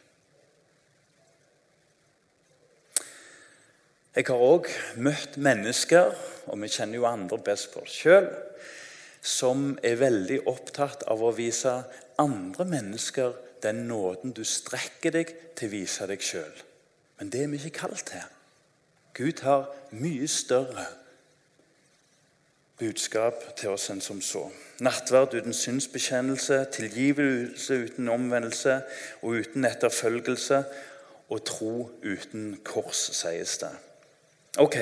Jeg 4.16 4.26
har 4.28 4.42
òg 4.44 4.68
møtt 5.00 5.38
mennesker, 5.40 6.12
og 6.48 6.60
vi 6.60 6.68
kjenner 6.72 7.00
jo 7.00 7.08
andre 7.08 7.38
best 7.40 7.70
på 7.72 7.86
oss 7.86 7.96
sjøl, 8.02 8.28
som 9.20 9.78
er 9.84 9.96
veldig 10.00 10.42
opptatt 10.52 11.06
av 11.08 11.24
å 11.24 11.32
vise 11.36 11.72
andre 12.20 12.68
mennesker 12.68 13.32
den 13.66 13.86
nåden 13.90 14.32
du 14.36 14.44
strekker 14.46 15.14
deg 15.18 15.34
til 15.58 15.68
å 15.68 15.74
vise 15.74 16.06
deg 16.08 16.22
sjøl. 16.22 16.62
Men 17.18 17.32
det 17.32 17.42
er 17.42 17.50
vi 17.52 17.60
ikke 17.60 17.82
kalt 17.82 18.06
til. 18.12 18.24
Gud 19.16 19.42
har 19.42 19.68
mye 19.96 20.28
større 20.28 20.86
budskap 22.78 23.40
til 23.56 23.72
oss 23.72 23.88
enn 23.92 24.02
som 24.04 24.20
så. 24.20 24.46
Nattverd 24.84 25.38
uten 25.38 25.56
synsbekjennelse, 25.56 26.58
tilgivelse 26.76 27.78
uten 27.86 28.10
omvendelse 28.12 28.80
og 29.22 29.40
uten 29.40 29.64
etterfølgelse, 29.64 30.62
og 31.26 31.42
tro 31.42 31.72
uten 32.04 32.60
kors, 32.64 33.08
sies 33.18 33.56
det. 33.58 33.72
Ok, 34.62 34.76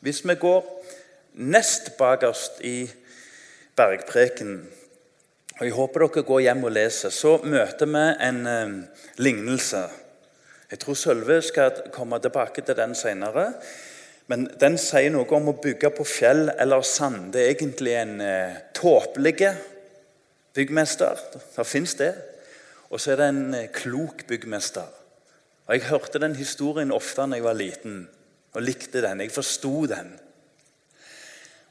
Hvis 0.00 0.28
vi 0.28 0.34
går 0.34 0.84
nest 1.34 1.96
bakerst 1.98 2.60
i 2.60 2.90
bergpreken, 3.76 4.68
og 5.56 5.62
jeg 5.64 5.76
håper 5.76 6.06
dere 6.06 6.26
går 6.28 6.42
hjem 6.46 6.66
og 6.68 6.74
leser, 6.76 7.14
så 7.14 7.38
møter 7.44 7.88
vi 7.88 8.08
en 8.28 8.42
eh, 8.50 8.74
lignelse 9.24 9.86
jeg 10.66 10.80
tror 10.82 10.96
Sølve 10.98 11.36
skal 11.46 11.84
komme 11.94 12.18
tilbake 12.18 12.62
til 12.66 12.74
den 12.74 12.94
senere. 12.98 13.52
Men 14.26 14.48
den 14.58 14.74
sier 14.82 15.12
noe 15.14 15.28
om 15.36 15.52
å 15.52 15.60
bygge 15.62 15.92
på 15.94 16.06
fjell 16.08 16.48
eller 16.58 16.82
sand. 16.82 17.30
Det 17.34 17.44
er 17.44 17.52
egentlig 17.52 17.94
en 17.94 18.16
eh, 18.24 18.56
tåpelig 18.74 19.52
byggmester. 20.56 21.22
Det 21.54 21.66
fins 21.66 21.94
det. 22.00 22.10
Og 22.90 22.98
så 22.98 23.14
er 23.14 23.22
det 23.22 23.28
en 23.30 23.54
eh, 23.54 23.70
klok 23.70 24.26
byggmester. 24.26 24.90
Og 25.66 25.74
Jeg 25.74 25.86
hørte 25.86 26.22
den 26.22 26.34
historien 26.34 26.94
ofte 26.94 27.22
da 27.22 27.38
jeg 27.38 27.46
var 27.46 27.58
liten, 27.58 28.02
og 28.54 28.62
likte 28.62 29.02
den. 29.02 29.22
Jeg 29.22 29.34
forsto 29.34 29.86
den. 29.90 30.16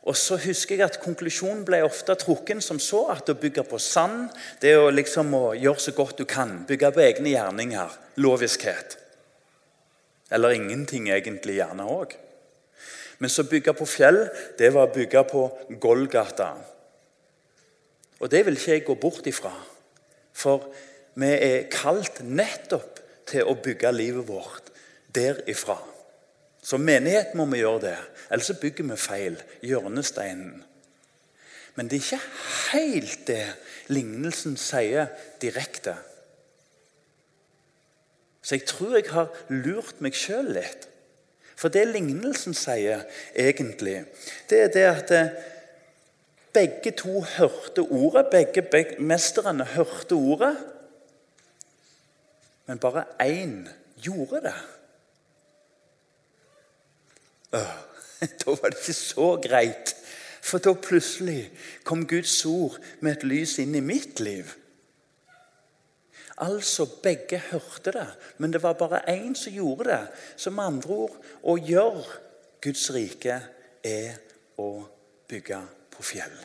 Og 0.06 0.14
så 0.18 0.38
husker 0.38 0.78
jeg 0.78 0.86
at 0.86 1.00
Konklusjonen 1.02 1.64
ble 1.66 1.80
ofte 1.86 2.14
trukken 2.22 2.62
som 2.62 2.78
så 2.82 3.08
at 3.16 3.30
å 3.32 3.38
bygge 3.42 3.64
på 3.66 3.80
sand 3.82 4.30
det 4.62 4.76
å 4.78 4.92
liksom 4.94 5.34
å 5.34 5.56
gjøre 5.58 5.82
så 5.82 5.96
godt 5.98 6.22
du 6.22 6.28
kan. 6.30 6.60
Bygge 6.70 6.92
på 6.94 7.02
egne 7.02 7.34
gjerninger 7.34 7.96
loviskhet. 8.22 9.00
Eller 10.30 10.58
ingenting, 10.58 11.10
egentlig, 11.10 11.58
gjerne 11.58 11.88
òg. 11.90 12.14
Men 13.18 13.32
så 13.32 13.48
bygge 13.50 13.74
på 13.74 13.88
fjell, 13.90 14.26
det 14.60 14.72
var 14.76 14.90
å 14.90 14.94
bygge 14.94 15.24
på 15.30 15.44
Golgata. 15.82 16.52
Og 18.20 18.30
det 18.32 18.44
vil 18.46 18.58
ikke 18.58 18.76
jeg 18.76 18.86
gå 18.86 18.98
bort 19.00 19.28
ifra. 19.30 19.54
For 20.36 20.70
vi 21.18 21.32
er 21.34 21.68
kalt 21.72 22.22
nettopp 22.22 23.02
til 23.26 23.48
å 23.48 23.58
bygge 23.58 23.94
livet 23.96 24.28
vårt 24.28 24.70
derifra. 25.16 25.80
Som 26.66 26.82
menighet 26.82 27.36
må 27.38 27.46
vi 27.52 27.62
gjøre 27.62 27.82
det, 27.84 27.98
ellers 28.34 28.50
så 28.50 28.58
bygger 28.58 28.88
vi 28.90 28.98
feil. 28.98 29.38
Hjørnesteinen. 29.62 30.64
Men 31.76 31.90
det 31.92 32.00
er 32.00 32.06
ikke 32.06 32.72
helt 32.72 33.28
det 33.28 33.44
lignelsen 33.94 34.56
sier 34.58 35.12
direkte. 35.42 35.94
Så 38.42 38.56
jeg 38.56 38.66
tror 38.70 38.96
jeg 38.98 39.10
har 39.12 39.42
lurt 39.50 40.02
meg 40.02 40.18
sjøl 40.18 40.54
litt. 40.56 40.88
For 41.56 41.72
det 41.72 41.86
lignelsen 41.90 42.56
sier 42.58 43.06
egentlig, 43.36 44.02
det 44.50 44.62
er 44.66 44.72
det 44.74 44.86
at 44.90 45.14
eh, 45.16 45.36
begge 46.56 46.92
to 46.98 47.22
hørte 47.38 47.86
ordet. 47.86 48.26
Begge, 48.32 48.62
begge 48.62 48.98
mesterne 49.00 49.68
hørte 49.76 50.18
ordet. 50.18 50.56
Men 52.66 52.82
bare 52.82 53.06
én 53.22 53.68
gjorde 54.02 54.42
det. 54.50 54.58
Da 58.42 58.54
var 58.56 58.72
det 58.72 58.80
ikke 58.80 58.98
så 58.98 59.30
greit. 59.44 59.96
For 60.46 60.62
da 60.62 60.76
plutselig 60.78 61.50
kom 61.84 62.06
Guds 62.08 62.38
ord 62.46 62.78
med 63.02 63.18
et 63.18 63.26
lys 63.28 63.58
inn 63.62 63.76
i 63.76 63.84
mitt 63.84 64.22
liv. 64.24 64.52
Altså, 66.38 66.86
begge 67.04 67.40
hørte 67.52 67.92
det, 67.96 68.08
men 68.38 68.54
det 68.54 68.64
var 68.64 68.74
bare 68.74 69.06
én 69.10 69.36
som 69.36 69.54
gjorde 69.54 69.90
det. 69.90 70.02
Så 70.38 70.52
med 70.52 70.66
andre 70.66 70.98
ord 71.06 71.16
å 71.44 71.56
gjøre 71.58 72.04
Guds 72.62 72.90
rike 72.92 73.40
er 73.84 74.18
å 74.60 74.70
bygge 75.30 75.62
på 75.96 76.04
fjell. 76.04 76.36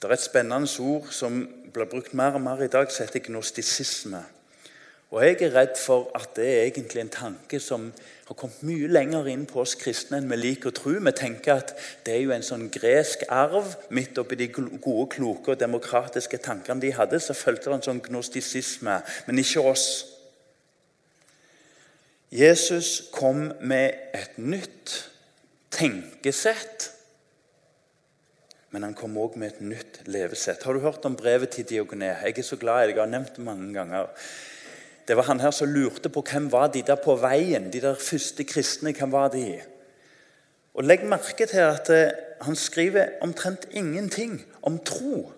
Det 0.00 0.08
er 0.08 0.14
et 0.16 0.22
spennende 0.22 0.70
ord 0.80 1.10
som 1.12 1.42
blir 1.72 1.88
brukt 1.90 2.14
mer 2.16 2.38
og 2.38 2.44
mer 2.44 2.62
i 2.64 2.70
dag, 2.72 2.88
som 2.92 3.04
heter 3.04 3.26
gnostisisme. 3.26 4.22
Og 5.10 5.24
Jeg 5.24 5.40
er 5.42 5.54
redd 5.56 5.74
for 5.74 6.06
at 6.14 6.36
det 6.36 6.46
er 6.46 6.68
egentlig 6.68 7.00
en 7.02 7.08
tanke 7.10 7.58
som 7.60 7.88
har 8.28 8.36
kommet 8.38 8.60
mye 8.62 8.86
lenger 8.86 9.26
inn 9.26 9.42
på 9.50 9.58
oss 9.64 9.72
kristne 9.74 10.20
enn 10.20 10.28
vi 10.30 10.36
liker 10.38 10.70
å 10.70 10.76
tro. 10.76 10.92
Vi 10.94 11.12
tenker 11.18 11.56
at 11.58 11.72
det 12.06 12.12
er 12.14 12.20
jo 12.22 12.30
en 12.30 12.46
sånn 12.46 12.68
gresk 12.70 13.24
arv 13.26 13.72
midt 13.90 14.20
oppi 14.22 14.38
de 14.38 14.46
gode, 14.54 15.08
kloke 15.10 15.50
og 15.50 15.58
demokratiske 15.58 16.38
tankene 16.44 16.84
de 16.84 16.92
hadde. 16.94 17.18
Så 17.18 17.34
fulgte 17.34 17.72
det 17.72 17.80
en 17.80 17.88
sånn 17.88 18.02
gnostisisme, 18.04 19.00
men 19.26 19.42
ikke 19.42 19.64
oss. 19.72 19.88
Jesus 22.30 23.10
kom 23.10 23.48
med 23.66 24.14
et 24.14 24.38
nytt 24.38 24.94
tenkesett. 25.74 26.92
Men 28.70 28.86
han 28.86 28.94
kom 28.94 29.18
òg 29.18 29.34
med 29.34 29.56
et 29.56 29.66
nytt 29.72 29.98
levesett. 30.06 30.62
Har 30.62 30.78
du 30.78 30.86
hørt 30.86 31.02
om 31.10 31.18
brevet 31.18 31.50
til 31.56 31.66
Diogoné? 31.66 32.12
Jeg 32.22 32.38
er 32.38 32.46
så 32.46 32.60
glad 32.62 32.84
i 32.84 32.86
det. 32.86 32.94
Jeg 32.94 33.02
har 33.02 33.10
nevnt 33.10 33.34
det 33.34 33.48
mange 33.50 33.72
ganger. 33.74 34.14
Det 35.10 35.16
var 35.18 35.26
han 35.26 35.40
her 35.42 35.50
som 35.50 35.72
lurte 35.74 36.06
på 36.06 36.22
hvem 36.22 36.44
var 36.52 36.68
de 36.70 36.84
der 36.86 36.94
på 37.02 37.16
veien, 37.18 37.64
de 37.72 37.80
der 37.82 37.96
første 37.98 38.44
kristne. 38.46 38.92
hvem 38.92 39.12
var 39.12 39.28
de? 39.28 39.58
Og 40.74 40.84
Legg 40.84 41.02
merke 41.02 41.46
til 41.50 41.64
at 41.66 41.90
eh, 41.90 42.12
han 42.40 42.56
skriver 42.56 43.18
omtrent 43.20 43.66
ingenting 43.72 44.44
om 44.62 44.78
tro. 44.78 45.32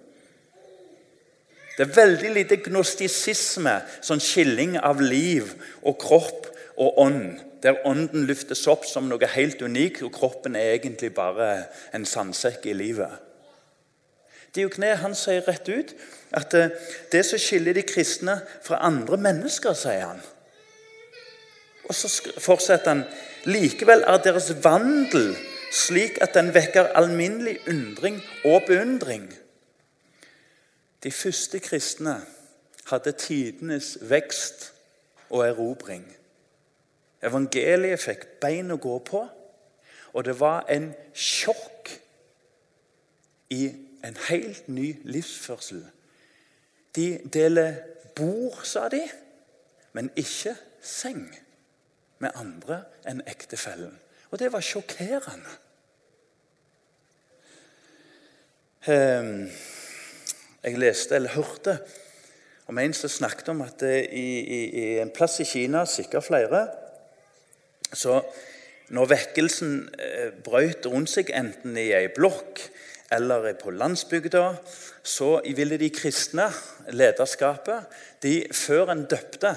Det 1.79 1.87
er 1.89 1.95
veldig 1.97 2.35
lite 2.35 2.61
gnostisisme, 2.61 3.79
sånn 4.05 4.21
skilling 4.21 4.77
av 4.77 5.01
liv 5.01 5.55
og 5.81 5.97
kropp 6.05 6.51
og 6.77 7.01
ånd. 7.01 7.41
Der 7.65 7.81
ånden 7.89 8.29
løftes 8.29 8.67
opp 8.69 8.85
som 8.85 9.09
noe 9.09 9.35
helt 9.39 9.63
unikt, 9.65 10.05
og 10.05 10.13
kroppen 10.13 10.53
er 10.53 10.77
egentlig 10.77 11.15
bare 11.17 11.63
en 11.97 12.05
sandsekk 12.05 12.69
i 12.69 12.77
livet. 12.77 13.32
Diokne 14.55 14.95
han 15.01 15.15
sier 15.17 15.45
rett 15.49 15.69
ut 15.69 15.95
at 16.37 16.55
eh, 16.55 16.75
det 17.13 17.25
som 17.25 17.41
skiller 17.41 17.77
de 17.77 17.85
kristne 17.89 18.37
fra 18.65 18.83
andre 18.85 19.17
mennesker, 19.17 19.77
sier 19.77 20.05
han. 20.11 20.21
Og 21.89 21.97
så 21.97 22.11
fortsetter 22.41 22.93
han 22.93 23.07
likevel 23.49 24.05
er 24.07 24.21
deres 24.23 24.53
vandel 24.65 25.33
slik 25.73 26.19
at 26.21 26.35
den 26.37 26.53
vekker 26.55 26.93
alminnelig 26.99 27.59
undring 27.69 28.21
og 28.45 28.63
beundring. 28.69 29.31
De 31.03 31.11
første 31.11 31.59
kristne 31.59 32.21
hadde 32.91 33.13
tidenes 33.13 33.97
vekst 34.01 34.73
og 35.31 35.47
erobring. 35.49 36.05
Evangeliet 37.25 38.03
fikk 38.03 38.27
bein 38.43 38.75
å 38.75 38.81
gå 38.83 38.99
på, 39.07 39.23
og 40.13 40.25
det 40.27 40.35
var 40.41 40.67
en 40.71 40.91
sjokk 41.17 41.89
i 43.55 43.65
en 44.05 44.17
helt 44.29 44.69
ny 44.69 44.95
livsførsel. 45.05 45.83
De 46.97 47.21
deler 47.33 47.75
bord, 48.17 48.61
sa 48.65 48.89
de, 48.93 49.03
men 49.93 50.11
ikke 50.17 50.55
seng 50.83 51.27
med 52.23 52.35
andre 52.39 52.83
enn 53.09 53.23
ektefellen. 53.29 53.95
Og 54.31 54.41
det 54.41 54.53
var 54.53 54.65
sjokkerende. 54.65 55.59
Ehm, 58.91 59.51
jeg 60.63 60.79
leste 60.79 61.17
eller 61.17 61.37
hørte 61.37 61.79
om 62.67 62.79
en 62.79 62.95
som 62.95 63.11
snakket 63.11 63.51
om 63.53 63.61
at 63.63 63.83
i, 63.83 64.27
i, 64.41 64.61
i 64.83 64.87
en 65.03 65.13
plass 65.15 65.41
i 65.43 65.47
Kina, 65.47 65.85
sikkert 65.87 66.27
flere 66.27 66.67
så 67.93 68.21
når 68.93 69.09
vekkelsen 69.11 69.75
eh, 70.01 70.31
brøt 70.45 70.87
rundt 70.89 71.13
seg, 71.13 71.31
enten 71.37 71.77
i 71.81 71.91
ei 71.97 72.09
blokk 72.13 72.61
eller 73.13 73.53
på 73.61 73.71
landsbygda, 73.71 74.55
så 75.03 75.41
ville 75.57 75.79
de 75.79 75.91
kristne, 75.93 76.49
lederskapet, 76.89 77.85
de, 78.23 78.47
før 78.53 78.93
en 78.93 79.05
døpte, 79.11 79.55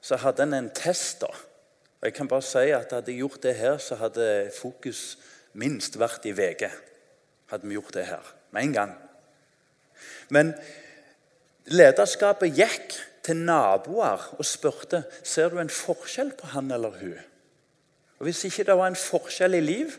så 0.00 0.18
hadde 0.20 0.42
en 0.42 0.54
en 0.54 0.70
test. 0.74 1.20
da. 1.20 1.32
Og 1.98 2.06
jeg 2.06 2.14
kan 2.14 2.28
bare 2.28 2.42
si 2.42 2.70
at 2.70 2.92
Hadde 2.92 3.10
jeg 3.10 3.18
gjort 3.18 3.42
det 3.42 3.54
her, 3.54 3.78
så 3.78 3.94
hadde 3.98 4.50
fokus 4.54 5.18
minst 5.52 5.98
vært 5.98 6.26
i 6.26 6.32
VG. 6.32 6.68
Hadde 7.50 7.66
vi 7.66 7.74
gjort 7.74 7.94
det 7.94 8.06
her 8.06 8.34
med 8.52 8.62
en 8.62 8.72
gang. 8.72 8.94
Men 10.30 10.54
lederskapet 11.66 12.54
gikk 12.54 12.94
til 13.24 13.36
naboer 13.36 14.28
og 14.38 14.44
spurte 14.46 15.02
ser 15.22 15.50
du 15.50 15.58
en 15.58 15.72
forskjell 15.72 16.32
på 16.38 16.52
han 16.54 16.70
eller 16.70 16.94
hun. 17.00 17.18
Og 18.18 18.28
Hvis 18.28 18.44
ikke 18.44 18.64
det 18.64 18.76
var 18.76 18.86
en 18.90 18.96
forskjell 18.98 19.54
i 19.54 19.60
liv, 19.60 19.92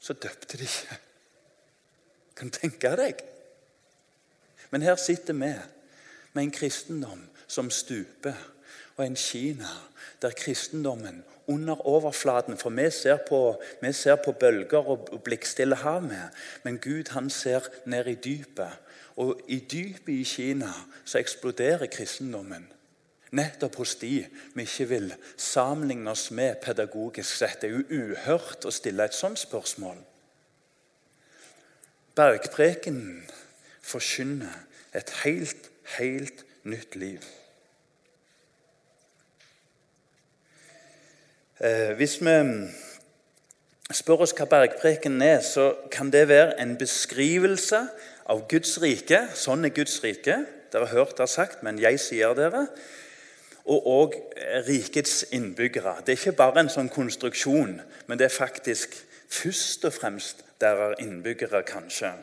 så 0.00 0.12
døpte 0.12 0.58
de 0.58 0.62
ikke. 0.68 1.00
Kan 2.36 2.50
du 2.50 2.58
tenke 2.58 2.90
deg? 2.98 3.22
Men 4.70 4.82
her 4.82 4.96
sitter 4.96 5.36
vi 5.36 5.52
med 6.34 6.42
en 6.42 6.50
kristendom 6.50 7.22
som 7.46 7.70
stuper, 7.70 8.34
og 8.96 9.06
en 9.06 9.16
Kina 9.16 9.70
der 10.22 10.30
kristendommen 10.30 11.24
under 11.46 11.86
overflaten 11.86 12.56
For 12.58 12.70
vi 12.70 12.90
ser 12.90 13.16
på, 13.28 13.62
vi 13.80 13.92
ser 13.92 14.16
på 14.16 14.32
bølger 14.32 14.88
og 14.88 15.22
blikkstille 15.24 15.76
hav, 15.76 16.02
med, 16.02 16.28
men 16.62 16.78
Gud 16.78 17.10
han 17.10 17.30
ser 17.30 17.60
ned 17.84 18.06
i 18.06 18.14
dypet. 18.14 18.70
Og 19.16 19.40
i 19.48 19.58
dypet 19.58 20.12
i 20.12 20.24
Kina 20.24 20.72
så 21.04 21.18
eksploderer 21.18 21.86
kristendommen. 21.86 22.66
Nettopp 23.30 23.76
hos 23.76 23.94
de 23.94 24.26
vi 24.54 24.62
ikke 24.62 24.88
vil 24.88 25.14
sammenligne 25.36 26.10
oss 26.10 26.30
med 26.30 26.54
pedagogisk 26.62 27.36
sett. 27.36 27.60
Det 27.60 27.70
er 27.70 27.78
jo 27.78 28.02
uhørt 28.02 28.64
å 28.64 28.72
stille 28.72 29.04
et 29.04 29.14
sånt 29.14 29.38
spørsmål. 29.38 29.98
Bergprekenen 32.14 33.24
forkynner 33.82 34.54
et 34.94 35.10
helt, 35.24 35.70
helt 35.98 36.44
nytt 36.62 36.96
liv. 36.96 37.24
Eh, 41.60 41.92
hvis 41.96 42.20
vi 42.20 42.34
spør 43.94 44.24
oss 44.24 44.34
hva 44.38 44.46
bergprekenen 44.50 45.22
er, 45.22 45.40
så 45.42 45.72
kan 45.90 46.10
det 46.10 46.28
være 46.30 46.58
en 46.62 46.76
beskrivelse 46.78 47.82
av 48.30 48.46
Guds 48.50 48.76
rike. 48.82 49.20
Sånn 49.34 49.66
er 49.66 49.74
Guds 49.74 50.00
rike. 50.04 50.38
Dere 50.72 50.88
har 50.88 51.04
hørt 51.04 51.18
det 51.18 51.28
sagt, 51.30 51.62
men 51.66 51.78
jeg 51.82 52.00
sier 52.02 52.34
dere. 52.38 52.66
Og 53.64 53.86
òg 53.88 54.16
rikets 54.66 55.24
innbyggere. 55.32 55.98
Det 56.04 56.14
er 56.14 56.20
ikke 56.20 56.38
bare 56.40 56.64
en 56.64 56.72
sånn 56.72 56.90
konstruksjon, 56.92 57.78
men 58.06 58.20
det 58.20 58.28
er 58.28 58.34
faktisk 58.34 58.96
først 59.34 59.86
og 59.88 59.94
fremst 59.94 60.44
deres 60.64 61.02
innbyggere, 61.04 61.62
kanskje. 61.68 62.14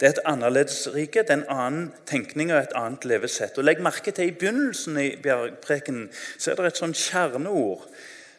Det 0.00 0.06
er 0.06 0.12
et 0.14 0.24
annerledesrike, 0.26 1.22
det 1.22 1.30
er 1.30 1.40
en 1.42 1.50
annen 1.50 1.92
tenkning 2.06 2.50
og 2.52 2.58
et 2.58 2.74
annet 2.78 3.04
levesett. 3.06 3.58
Og 3.58 3.64
Legg 3.64 3.82
merke 3.82 4.10
til 4.10 4.30
i 4.30 4.34
begynnelsen 4.34 4.98
i 4.98 5.14
Bjergprekenen 5.22 6.08
så 6.38 6.50
er 6.50 6.58
det 6.58 6.72
et 6.72 6.80
sånn 6.82 6.96
kjerneord 6.98 7.86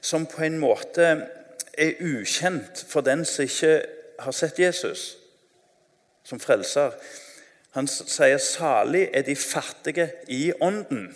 som 0.04 0.28
på 0.30 0.44
en 0.46 0.60
måte 0.60 1.08
er 1.78 2.02
ukjent 2.04 2.84
for 2.90 3.06
den 3.06 3.24
som 3.28 3.48
ikke 3.48 3.78
har 4.20 4.36
sett 4.36 4.60
Jesus 4.60 5.14
som 6.26 6.40
frelser. 6.40 6.96
Han 7.76 7.88
sier 7.88 8.38
'salig 8.38 9.10
er 9.14 9.22
de 9.22 9.36
fattige 9.36 10.12
i 10.28 10.52
ånden'. 10.62 11.16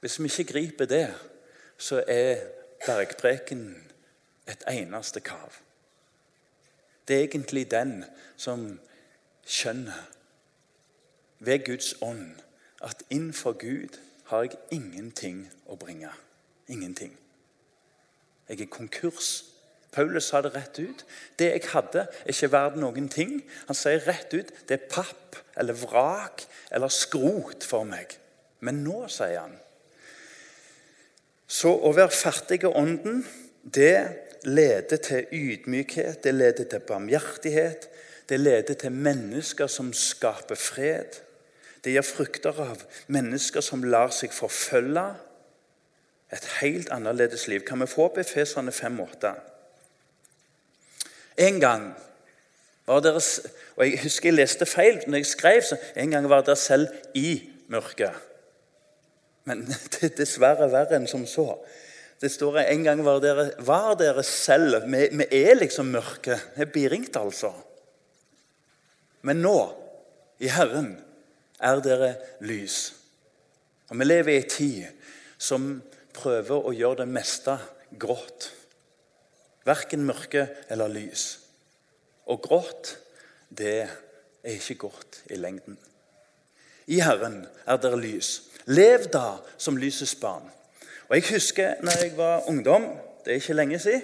Hvis 0.00 0.18
vi 0.18 0.24
ikke 0.24 0.52
griper 0.52 0.84
det, 0.84 1.14
så 1.78 2.02
er 2.08 2.36
bergprekenen 2.86 3.76
et 4.48 4.64
eneste 4.68 5.20
kav. 5.20 5.52
Det 7.12 7.18
er 7.18 7.24
egentlig 7.24 7.70
den 7.70 8.04
som 8.40 8.80
skjønner 9.44 9.98
ved 11.44 11.64
Guds 11.66 11.90
ånd 12.00 12.38
at 12.80 13.02
innenfor 13.10 13.52
Gud 13.52 13.98
har 14.30 14.46
jeg 14.46 14.56
ingenting 14.72 15.42
å 15.68 15.76
bringe. 15.76 16.08
Ingenting. 16.72 17.12
Jeg 18.48 18.64
er 18.64 18.72
konkurs. 18.72 19.44
Paulus 19.92 20.30
sa 20.32 20.40
det 20.40 20.54
rett 20.54 20.80
ut. 20.80 21.04
Det 21.36 21.50
jeg 21.50 21.68
hadde, 21.74 22.06
er 22.08 22.32
ikke 22.32 22.52
verdt 22.56 22.80
noen 22.80 23.12
ting. 23.12 23.36
Han 23.68 23.76
sier 23.76 24.08
rett 24.08 24.32
ut 24.32 24.56
det 24.64 24.80
er 24.80 24.88
papp 24.88 25.36
eller 25.60 25.76
vrak 25.84 26.46
eller 26.72 26.88
skrot 26.88 27.68
for 27.68 27.84
meg. 27.84 28.16
Men 28.64 28.80
nå, 28.88 29.04
sier 29.12 29.36
han 29.42 29.58
Så 31.44 31.76
å 31.76 31.92
være 31.92 32.16
fattig 32.24 32.62
i 32.64 32.72
ånden, 32.72 33.20
det 33.68 34.31
leder 34.44 34.96
til 34.96 35.26
ydmykhet, 35.32 36.24
det 36.24 36.34
leder 36.34 36.64
til 36.64 36.80
barmhjertighet. 36.80 37.88
Det 38.28 38.40
leder 38.40 38.74
til 38.74 38.92
mennesker 38.92 39.66
som 39.66 39.92
skaper 39.92 40.54
fred. 40.54 41.18
Det 41.84 41.92
gir 41.92 42.06
frukter 42.06 42.56
av 42.62 42.84
mennesker 43.12 43.60
som 43.60 43.82
lar 43.84 44.12
seg 44.14 44.32
forfølge. 44.32 45.04
Et 46.32 46.46
helt 46.60 46.88
annerledes 46.94 47.48
liv. 47.50 47.64
Kan 47.66 47.82
vi 47.82 47.90
få 47.90 48.06
opp 48.06 48.20
Efeserne 48.22 48.72
5,8? 48.72 49.34
En 51.42 51.60
gang 51.60 51.90
var 52.86 53.02
dere 53.04 53.20
og 53.76 53.86
Jeg 53.86 54.00
husker 54.02 54.28
jeg 54.28 54.36
leste 54.36 54.66
feil 54.66 55.00
når 55.06 55.22
jeg 55.22 55.26
skrev, 55.26 55.62
så 55.62 55.76
en 55.96 56.10
gang 56.10 56.28
var 56.28 56.44
dere 56.46 56.56
selv 56.56 56.88
i 57.14 57.42
mørket. 57.68 58.14
Men 59.44 59.66
det 59.92 60.02
er 60.02 60.16
dessverre 60.16 60.70
verre 60.72 60.96
enn 60.96 61.08
som 61.10 61.26
så. 61.26 61.56
Det 62.22 62.30
står 62.30 62.60
at 62.60 62.70
en 62.70 62.84
gang 62.86 63.00
var 63.02 63.18
dere, 63.18 63.48
var 63.66 63.96
dere 63.98 64.22
selv 64.22 64.84
Vi, 64.86 65.08
vi 65.10 65.26
er 65.42 65.58
liksom 65.58 65.90
mørke. 65.90 66.38
Det 66.54 66.70
er 66.70 66.92
ringt 66.92 67.16
altså. 67.18 67.50
Men 69.26 69.42
nå, 69.42 69.56
i 70.38 70.50
Herren, 70.50 70.94
er 71.62 71.82
dere 71.82 72.12
lys. 72.46 72.92
Og 73.90 73.98
Vi 73.98 74.06
lever 74.06 74.32
i 74.32 74.40
en 74.42 74.50
tid 74.50 75.10
som 75.38 75.66
prøver 76.14 76.62
å 76.62 76.74
gjøre 76.74 77.02
det 77.02 77.10
meste 77.10 77.58
grått. 77.98 78.52
Verken 79.66 80.06
mørke 80.06 80.46
eller 80.70 80.90
lys. 80.90 81.26
Og 82.30 82.42
grått, 82.42 82.96
det 83.50 83.78
er 83.82 84.54
ikke 84.54 84.78
godt 84.86 85.24
i 85.30 85.38
lengden. 85.42 85.78
I 86.86 87.02
Herren 87.02 87.42
er 87.66 87.82
dere 87.82 87.98
lys. 87.98 88.34
Lev 88.70 89.10
da 89.10 89.40
som 89.58 89.78
lysets 89.78 90.14
barn. 90.18 90.46
Og 91.12 91.16
Jeg 91.16 91.24
husker 91.30 91.74
når 91.82 91.92
jeg 92.02 92.12
var 92.16 92.48
ungdom, 92.48 92.82
det 93.24 93.30
er 93.30 93.34
ikke 93.34 93.52
lenge 93.52 93.78
siden, 93.78 94.02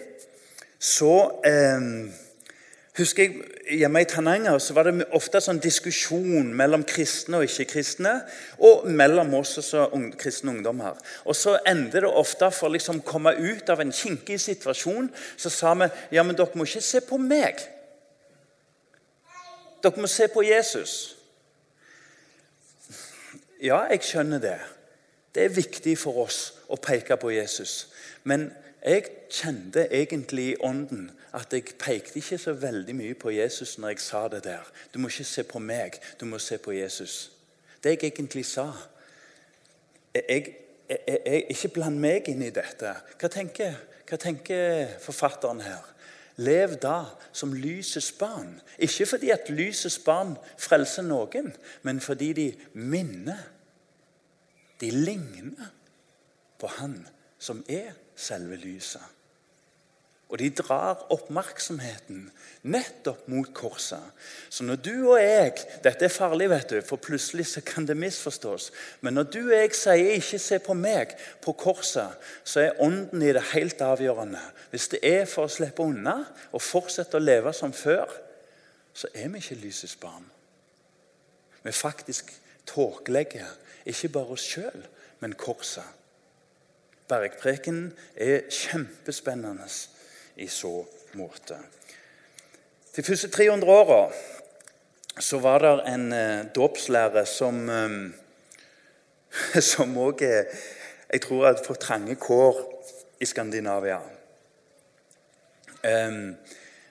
så 0.78 1.40
eh, 1.46 2.12
husker 2.98 3.22
jeg 3.22 3.78
Hjemme 3.78 4.00
i 4.00 4.04
Tananger 4.04 4.58
så 4.58 4.74
var 4.76 4.86
det 4.88 5.06
ofte 5.16 5.40
sånn 5.44 5.58
diskusjon 5.60 6.52
mellom 6.56 6.84
kristne 6.88 7.40
og 7.40 7.44
ikke-kristne. 7.44 8.14
Og 8.64 8.86
mellom 8.88 9.34
oss 9.36 9.58
og 9.76 10.06
kristne 10.20 10.54
ungdommer. 10.54 10.96
Og 11.28 11.36
så 11.36 11.58
endte 11.68 12.00
det 12.00 12.08
ofte 12.08 12.48
for 12.48 12.68
å 12.70 12.72
liksom 12.72 13.02
komme 13.04 13.34
ut 13.36 13.68
av 13.68 13.82
en 13.84 13.92
kinkig 13.92 14.38
situasjon. 14.40 15.10
Så 15.36 15.52
sa 15.52 15.74
vi 15.76 15.90
ja, 16.16 16.24
men 16.24 16.36
dere 16.36 16.56
må 16.56 16.64
ikke 16.64 16.84
se 16.84 17.04
på 17.04 17.20
meg. 17.20 17.60
Dere 19.84 20.00
må 20.00 20.08
se 20.08 20.28
på 20.32 20.48
Jesus. 20.48 20.96
Ja, 23.60 23.84
jeg 23.92 24.04
skjønner 24.08 24.40
det. 24.48 24.58
Det 25.34 25.44
er 25.44 25.54
viktig 25.54 25.98
for 25.98 26.24
oss 26.24 26.40
å 26.68 26.78
peke 26.80 27.16
på 27.20 27.30
Jesus. 27.34 27.88
Men 28.24 28.48
jeg 28.82 29.08
kjente 29.30 29.88
egentlig 29.92 30.52
i 30.52 30.60
ånden 30.64 31.10
at 31.36 31.52
jeg 31.52 31.74
pekte 31.78 32.18
ikke 32.20 32.38
så 32.40 32.54
veldig 32.56 32.94
mye 32.96 33.16
på 33.18 33.32
Jesus 33.34 33.76
når 33.78 33.94
jeg 33.94 34.00
sa 34.00 34.22
det 34.32 34.44
der. 34.44 34.64
Du 34.94 34.98
må 34.98 35.10
ikke 35.10 35.26
se 35.28 35.44
på 35.44 35.60
meg, 35.60 35.98
du 36.20 36.24
må 36.26 36.38
se 36.38 36.58
på 36.58 36.72
Jesus. 36.72 37.30
Det 37.82 37.94
jeg 37.94 38.12
egentlig 38.12 38.46
sa 38.46 38.70
jeg, 40.14 40.24
jeg, 40.28 40.54
jeg, 41.26 41.44
Ikke 41.50 41.68
bland 41.68 41.98
meg 42.00 42.28
inn 42.30 42.42
i 42.42 42.50
dette. 42.54 42.94
Hva 43.20 43.28
tenker, 43.30 43.76
hva 44.08 44.16
tenker 44.18 44.96
forfatteren 45.04 45.60
her? 45.62 45.84
Lev 46.38 46.78
da 46.80 47.02
som 47.32 47.52
lysets 47.52 48.12
barn. 48.14 48.60
Ikke 48.78 49.06
fordi 49.06 49.30
at 49.34 49.50
lysets 49.50 49.98
barn 49.98 50.36
frelser 50.58 51.04
noen, 51.06 51.52
men 51.82 52.00
fordi 52.00 52.32
de 52.32 52.48
minner. 52.72 53.42
De 54.80 54.90
ligner 54.90 55.70
på 56.58 56.70
Han 56.78 57.00
som 57.38 57.64
er 57.68 57.94
selve 58.18 58.56
lyset. 58.58 59.02
Og 60.28 60.38
de 60.42 60.50
drar 60.52 61.06
oppmerksomheten 61.14 62.26
nettopp 62.68 63.22
mot 63.32 63.48
korset. 63.56 64.02
Så 64.52 64.64
når 64.64 64.80
du 64.84 64.92
og 65.14 65.16
jeg 65.22 65.54
Dette 65.84 66.04
er 66.04 66.12
farlig, 66.12 66.50
vet 66.52 66.68
du, 66.68 66.80
for 66.84 67.00
plutselig 67.00 67.46
så 67.48 67.62
kan 67.64 67.86
det 67.88 67.96
misforstås. 67.96 68.68
Men 69.00 69.16
når 69.16 69.30
du 69.32 69.38
og 69.46 69.54
jeg 69.56 69.74
sier 69.74 70.12
'ikke 70.12 70.38
se 70.38 70.58
på 70.58 70.74
meg' 70.74 71.16
på 71.42 71.52
korset, 71.52 72.12
så 72.44 72.60
er 72.60 72.80
ånden 72.80 73.22
i 73.22 73.32
det 73.32 73.42
helt 73.42 73.80
avgjørende. 73.80 74.40
Hvis 74.70 74.88
det 74.88 74.98
er 75.02 75.24
for 75.24 75.44
å 75.44 75.48
slippe 75.48 75.82
unna 75.82 76.24
og 76.52 76.62
fortsette 76.62 77.16
å 77.16 77.24
leve 77.24 77.52
som 77.52 77.72
før, 77.72 78.06
så 78.94 79.08
er 79.14 79.28
vi 79.28 79.38
ikke 79.38 79.54
lysets 79.54 79.96
barn. 79.96 80.30
Vi 81.62 81.72
faktisk 81.72 82.32
tåkelegger 82.66 83.46
ikke 83.88 84.12
bare 84.14 84.36
oss 84.36 84.44
sjøl, 84.44 84.84
men 85.20 85.36
korset. 85.38 85.86
Bergpreken 87.08 87.88
er 88.20 88.44
kjempespennende 88.52 89.66
i 90.36 90.48
så 90.52 90.82
måte. 91.16 91.56
De 92.96 93.02
første 93.02 93.30
300 93.32 93.72
åra 93.72 94.02
så 95.18 95.40
var 95.42 95.64
det 95.64 95.72
en 95.88 96.12
eh, 96.12 96.46
dåpslærer 96.54 97.24
som 97.24 97.64
eh, 97.72 97.96
som 99.70 99.96
òg 99.98 100.22
Jeg 100.22 101.20
tror 101.24 101.46
hadde 101.46 101.64
fått 101.64 101.80
trange 101.80 102.14
kår 102.20 102.58
i 103.20 103.26
Skandinavia. 103.26 104.00
Eh, 105.82 106.12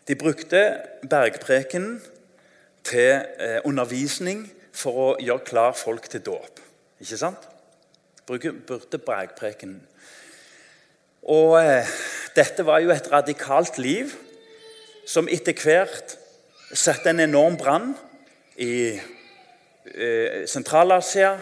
de 0.07 0.15
brukte 0.15 0.61
bergpreken 1.09 2.01
til 2.83 3.11
eh, 3.39 3.59
undervisning 3.65 4.47
for 4.73 5.03
å 5.03 5.09
gjøre 5.21 5.45
klar 5.45 5.75
folk 5.77 6.09
til 6.09 6.23
dåp. 6.25 6.66
Ikke 6.99 7.17
sant? 7.17 7.49
Brukte 8.27 8.97
bragpreken. 8.97 9.77
Og 11.27 11.57
eh, 11.59 11.87
dette 12.35 12.65
var 12.65 12.81
jo 12.83 12.91
et 12.93 13.11
radikalt 13.11 13.77
liv 13.77 14.11
som 15.07 15.29
etter 15.31 15.55
hvert 15.55 16.17
satte 16.73 17.11
en 17.11 17.23
enorm 17.23 17.55
brann 17.59 17.93
i 18.59 18.97
eh, 18.97 20.43
Sentral-Asia. 20.49 21.37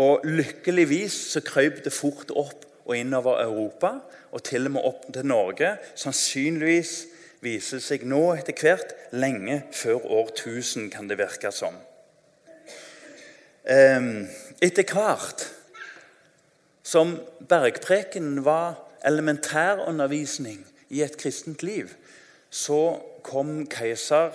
Og 0.00 0.24
lykkeligvis 0.24 1.16
så 1.34 1.42
krøp 1.44 1.82
det 1.84 1.92
fort 1.92 2.30
opp 2.32 2.68
og 2.86 2.96
innover 2.96 3.42
Europa, 3.42 3.98
og 4.32 4.42
til 4.42 4.66
og 4.66 4.72
med 4.76 4.86
opp 4.88 5.04
til 5.12 5.26
Norge. 5.28 5.74
Sannsynligvis 5.94 6.94
viser 7.44 7.82
seg 7.82 8.06
nå 8.08 8.22
etter 8.38 8.56
hvert 8.56 8.94
lenge 9.12 9.60
før 9.74 10.06
årtusen, 10.22 10.88
kan 10.90 11.10
det 11.10 11.18
virke 11.20 11.52
som. 11.52 11.76
Ehm, 13.68 14.26
etter 14.62 14.86
hvert 14.86 15.48
som 16.86 17.16
bergpreken 17.48 18.44
var 18.46 18.78
elementærundervisning 19.06 20.62
i 20.90 21.02
et 21.02 21.16
kristent 21.18 21.62
liv, 21.62 21.90
så 22.50 23.00
kom 23.24 23.66
keiser, 23.66 24.34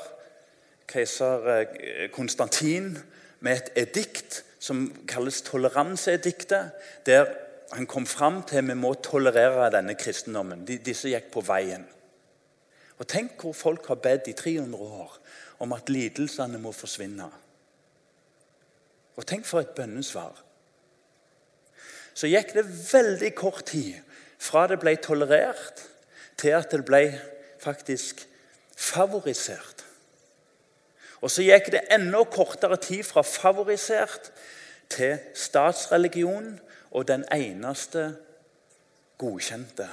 keiser 0.90 1.48
eh, 1.54 2.10
Konstantin 2.12 2.98
med 3.40 3.62
et 3.62 3.72
edikt 3.88 4.42
som 4.60 4.88
kalles 5.08 5.42
toleranseediktet, 5.46 6.72
der 7.06 7.30
han 7.72 7.86
kom 7.86 8.08
fram 8.08 8.42
til 8.48 8.58
at 8.64 8.68
vi 8.68 8.78
må 8.80 8.94
tolerere 9.04 9.70
denne 9.72 9.96
kristendommen. 10.00 10.66
Disse 10.66 11.12
gikk 11.12 11.30
på 11.34 11.44
veien. 11.46 11.84
Og 12.98 13.08
Tenk 13.08 13.36
hvor 13.44 13.54
folk 13.54 13.88
har 13.92 14.00
bedt 14.02 14.32
i 14.32 14.34
300 14.34 14.84
år 14.84 15.20
om 15.60 15.76
at 15.76 15.90
lidelsene 15.90 16.60
må 16.62 16.72
forsvinne. 16.72 17.28
Og 19.18 19.26
tenk 19.26 19.46
for 19.46 19.64
et 19.64 19.74
bønnesvar 19.78 20.44
så 22.18 22.30
gikk 22.32 22.56
det 22.56 22.64
veldig 22.66 23.30
kort 23.38 23.68
tid 23.70 23.94
fra 24.42 24.66
det 24.70 24.80
ble 24.82 24.96
tolerert, 25.02 25.84
til 26.38 26.56
at 26.58 26.72
det 26.74 26.84
ble 26.86 27.02
faktisk 27.62 28.24
favorisert. 28.78 29.84
Og 31.22 31.30
så 31.34 31.46
gikk 31.46 31.72
det 31.74 31.84
enda 31.94 32.24
kortere 32.30 32.78
tid 32.82 33.04
fra 33.06 33.22
favorisert 33.26 34.32
til 34.90 35.18
statsreligion 35.38 36.56
og 36.92 37.08
den 37.10 37.26
eneste 37.34 38.12
godkjente. 39.18 39.88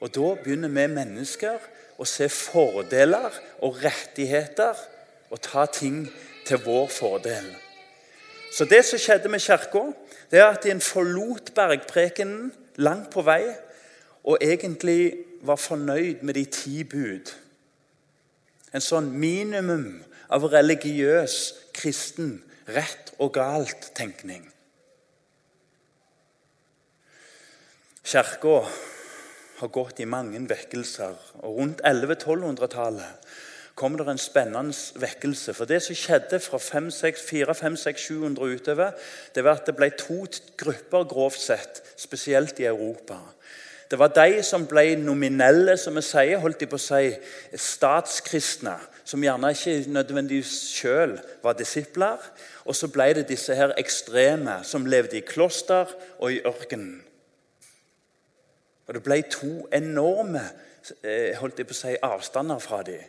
Og 0.00 0.14
Da 0.14 0.34
begynner 0.42 0.70
vi 0.70 0.86
mennesker 0.90 1.58
å 1.98 2.06
se 2.08 2.28
fordeler 2.32 3.34
og 3.62 3.82
rettigheter 3.84 4.78
og 5.30 5.42
ta 5.44 5.66
ting 5.66 6.06
til 6.50 6.62
vår 6.64 6.88
fordel. 6.90 7.52
Så 8.50 8.66
det 8.66 8.82
som 8.84 8.98
skjedde 8.98 9.30
med 9.30 9.42
Kirka, 9.42 9.84
det 10.30 10.40
er 10.42 10.50
at 10.50 10.66
en 10.66 10.82
forlot 10.82 11.52
bergprekenen 11.54 12.50
langt 12.82 13.12
på 13.14 13.22
vei 13.22 13.44
og 14.26 14.42
egentlig 14.42 15.14
var 15.46 15.56
fornøyd 15.56 16.22
med 16.26 16.34
de 16.34 16.44
ti 16.50 16.82
bud. 16.84 17.30
En 18.74 18.82
sånn 18.82 19.08
minimum 19.14 20.02
av 20.30 20.44
religiøs, 20.50 21.36
kristen, 21.74 22.40
rett 22.70 23.14
og 23.18 23.32
galt-tenkning. 23.38 24.44
Kirka 28.10 28.58
har 29.60 29.70
gått 29.70 30.02
i 30.02 30.08
mange 30.08 30.42
vekkelser. 30.50 31.14
og 31.42 31.58
Rundt 31.58 31.82
1100-1200-tallet 31.86 33.30
kom 33.80 33.96
det 33.96 34.04
en 34.08 34.20
spennende 34.20 35.00
vekkelse. 35.00 35.54
For 35.56 35.64
det 35.64 35.80
som 35.82 35.96
skjedde 35.96 36.40
fra 36.44 36.58
400, 36.60 37.54
500, 37.54 37.96
700 37.96 38.54
utover, 38.54 38.90
det 39.34 39.44
var 39.44 39.56
at 39.56 39.66
det 39.66 39.76
ble 39.78 39.88
to 39.96 40.26
grupper, 40.60 41.06
grovt 41.08 41.40
sett, 41.40 41.82
spesielt 41.96 42.60
i 42.60 42.68
Europa. 42.68 43.16
Det 43.90 43.98
var 43.98 44.12
de 44.14 44.42
som 44.46 44.66
ble 44.70 44.94
nominelle, 45.00 45.74
som 45.80 45.96
vi 45.98 46.02
sier, 46.06 46.38
holdt 46.38 46.60
de 46.60 46.68
på 46.70 46.78
å 46.78 46.82
si, 46.82 47.08
statskristne. 47.58 48.76
Som 49.02 49.24
gjerne 49.24 49.50
ikke 49.56 49.90
nødvendigvis 49.90 50.52
sjøl 50.76 51.16
var 51.42 51.56
disipler. 51.58 52.20
Og 52.68 52.76
så 52.76 52.86
ble 52.92 53.08
det 53.18 53.26
disse 53.32 53.56
her 53.58 53.74
ekstreme 53.80 54.60
som 54.62 54.86
levde 54.86 55.18
i 55.18 55.24
kloster 55.26 55.90
og 56.20 56.36
i 56.36 56.42
ørkenen. 56.46 57.00
Og 58.86 58.94
det 58.94 59.02
ble 59.06 59.22
to 59.30 59.50
enorme 59.74 60.44
eh, 61.02 61.34
holdt 61.38 61.58
jeg 61.58 61.66
på 61.70 61.74
å 61.74 61.80
si, 61.80 61.96
avstander 62.02 62.62
fra 62.62 62.84
dem. 62.86 63.02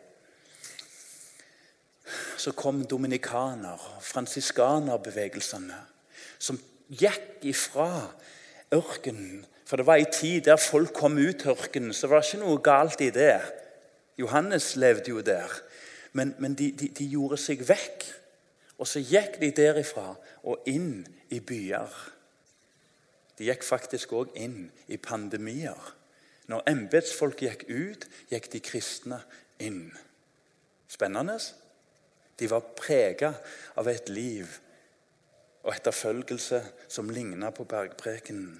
Så 2.37 2.51
kom 2.51 2.85
dominikaner- 2.85 3.79
og 3.95 4.03
fransiskanerbevegelsene, 4.03 5.77
som 6.39 6.59
gikk 6.89 7.45
ifra 7.47 8.11
ørkenen. 8.73 9.45
For 9.65 9.79
det 9.79 9.85
var 9.85 9.95
en 9.95 10.11
tid 10.13 10.41
der 10.41 10.57
folk 10.57 10.93
kom 10.93 11.17
ut 11.17 11.45
ørkenen, 11.45 11.93
så 11.93 12.07
det 12.07 12.15
var 12.15 12.25
ikke 12.25 12.43
noe 12.43 12.61
galt 12.63 13.01
i 13.01 13.09
det. 13.09 13.39
Johannes 14.19 14.75
levde 14.75 15.09
jo 15.09 15.21
der. 15.21 15.51
Men, 16.13 16.35
men 16.39 16.55
de, 16.55 16.71
de, 16.71 16.87
de 16.87 17.07
gjorde 17.07 17.37
seg 17.39 17.63
vekk. 17.67 18.07
Og 18.81 18.87
så 18.89 18.99
gikk 18.99 19.37
de 19.41 19.51
derifra 19.55 20.15
og 20.43 20.67
inn 20.67 21.05
i 21.29 21.39
byer. 21.39 21.93
De 23.37 23.47
gikk 23.47 23.63
faktisk 23.65 24.11
òg 24.17 24.33
inn 24.37 24.65
i 24.91 24.97
pandemier. 25.01 25.93
Når 26.51 26.65
embetsfolk 26.67 27.43
gikk 27.45 27.67
ut, 27.69 28.07
gikk 28.29 28.49
de 28.51 28.59
kristne 28.65 29.21
inn. 29.63 29.85
Spennende. 30.91 31.37
De 32.41 32.49
var 32.49 32.65
prega 32.73 33.35
av 33.77 33.85
et 33.91 34.09
liv 34.09 34.49
og 35.61 35.75
etterfølgelse 35.75 36.63
som 36.89 37.09
ligna 37.13 37.51
på 37.53 37.67
bergprekenen. 37.69 38.55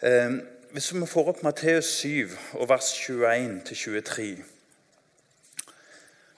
Eh, 0.00 0.38
hvis 0.72 0.88
vi 0.94 1.06
får 1.06 1.28
opp 1.34 1.42
Matteus 1.44 1.90
7, 2.00 2.32
og 2.56 2.70
vers 2.70 2.88
21-23 2.96 4.30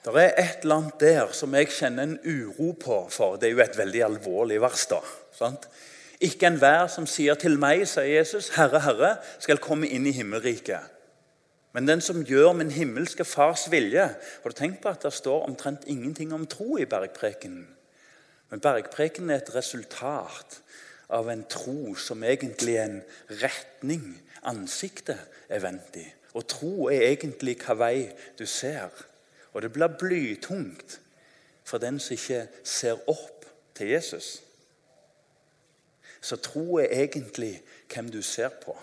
Det 0.05 0.13
er 0.21 0.33
et 0.37 0.65
eller 0.65 0.75
annet 0.75 0.99
der 0.99 1.31
som 1.33 1.55
jeg 1.55 1.71
kjenner 1.71 2.03
en 2.03 2.19
uro 2.19 2.73
på 2.77 2.97
for. 3.09 3.39
Det 3.39 3.47
er 3.47 3.55
jo 3.55 3.63
et 3.63 3.77
veldig 3.77 4.03
alvorlig 4.05 4.59
vers. 4.61 4.85
da, 4.91 4.99
sant? 5.33 5.69
Ikke 6.21 6.51
enhver 6.51 6.87
som 6.91 7.07
sier 7.07 7.39
til 7.39 7.57
meg, 7.59 7.87
sier 7.87 8.11
Jesus, 8.17 8.49
'Herre, 8.49 8.79
Herre', 8.79 9.15
skal 9.39 9.57
komme 9.57 9.87
inn 9.87 10.05
i 10.05 10.11
himmelriket. 10.11 10.94
Men 11.75 11.87
den 11.89 11.99
som 12.01 12.23
gjør 12.23 12.53
min 12.55 12.71
himmelske 12.71 13.25
Fars 13.27 13.65
vilje 13.71 14.05
Har 14.15 14.49
du 14.49 14.55
tenkt 14.55 14.79
på 14.83 14.93
at 14.95 15.03
det 15.03 15.11
står 15.13 15.43
omtrent 15.43 15.83
ingenting 15.91 16.33
om 16.33 16.47
tro 16.47 16.77
i 16.79 16.87
bergprekenen? 16.87 17.67
Men 18.49 18.61
bergprekenen 18.63 19.33
er 19.33 19.41
et 19.41 19.55
resultat 19.55 20.61
av 21.11 21.27
en 21.29 21.43
tro 21.49 21.95
som 21.99 22.23
egentlig 22.23 22.77
er 22.79 22.85
en 22.87 23.01
retning 23.41 24.05
ansiktet 24.47 25.19
er 25.49 25.59
vendt 25.65 25.99
i. 25.99 26.05
Og 26.37 26.47
tro 26.47 26.87
er 26.93 27.09
egentlig 27.09 27.57
hva 27.65 27.75
vei 27.79 27.97
du 28.39 28.45
ser. 28.47 28.93
Og 29.53 29.61
det 29.65 29.73
blir 29.75 29.99
blytungt 29.99 30.99
for 31.65 31.81
den 31.81 31.99
som 31.99 32.15
ikke 32.15 32.45
ser 32.63 33.01
opp 33.09 33.45
til 33.75 33.91
Jesus. 33.95 34.39
Så 36.21 36.39
tro 36.39 36.79
er 36.79 36.93
egentlig 37.03 37.57
hvem 37.91 38.11
du 38.11 38.21
ser 38.21 38.53
på. 38.63 38.77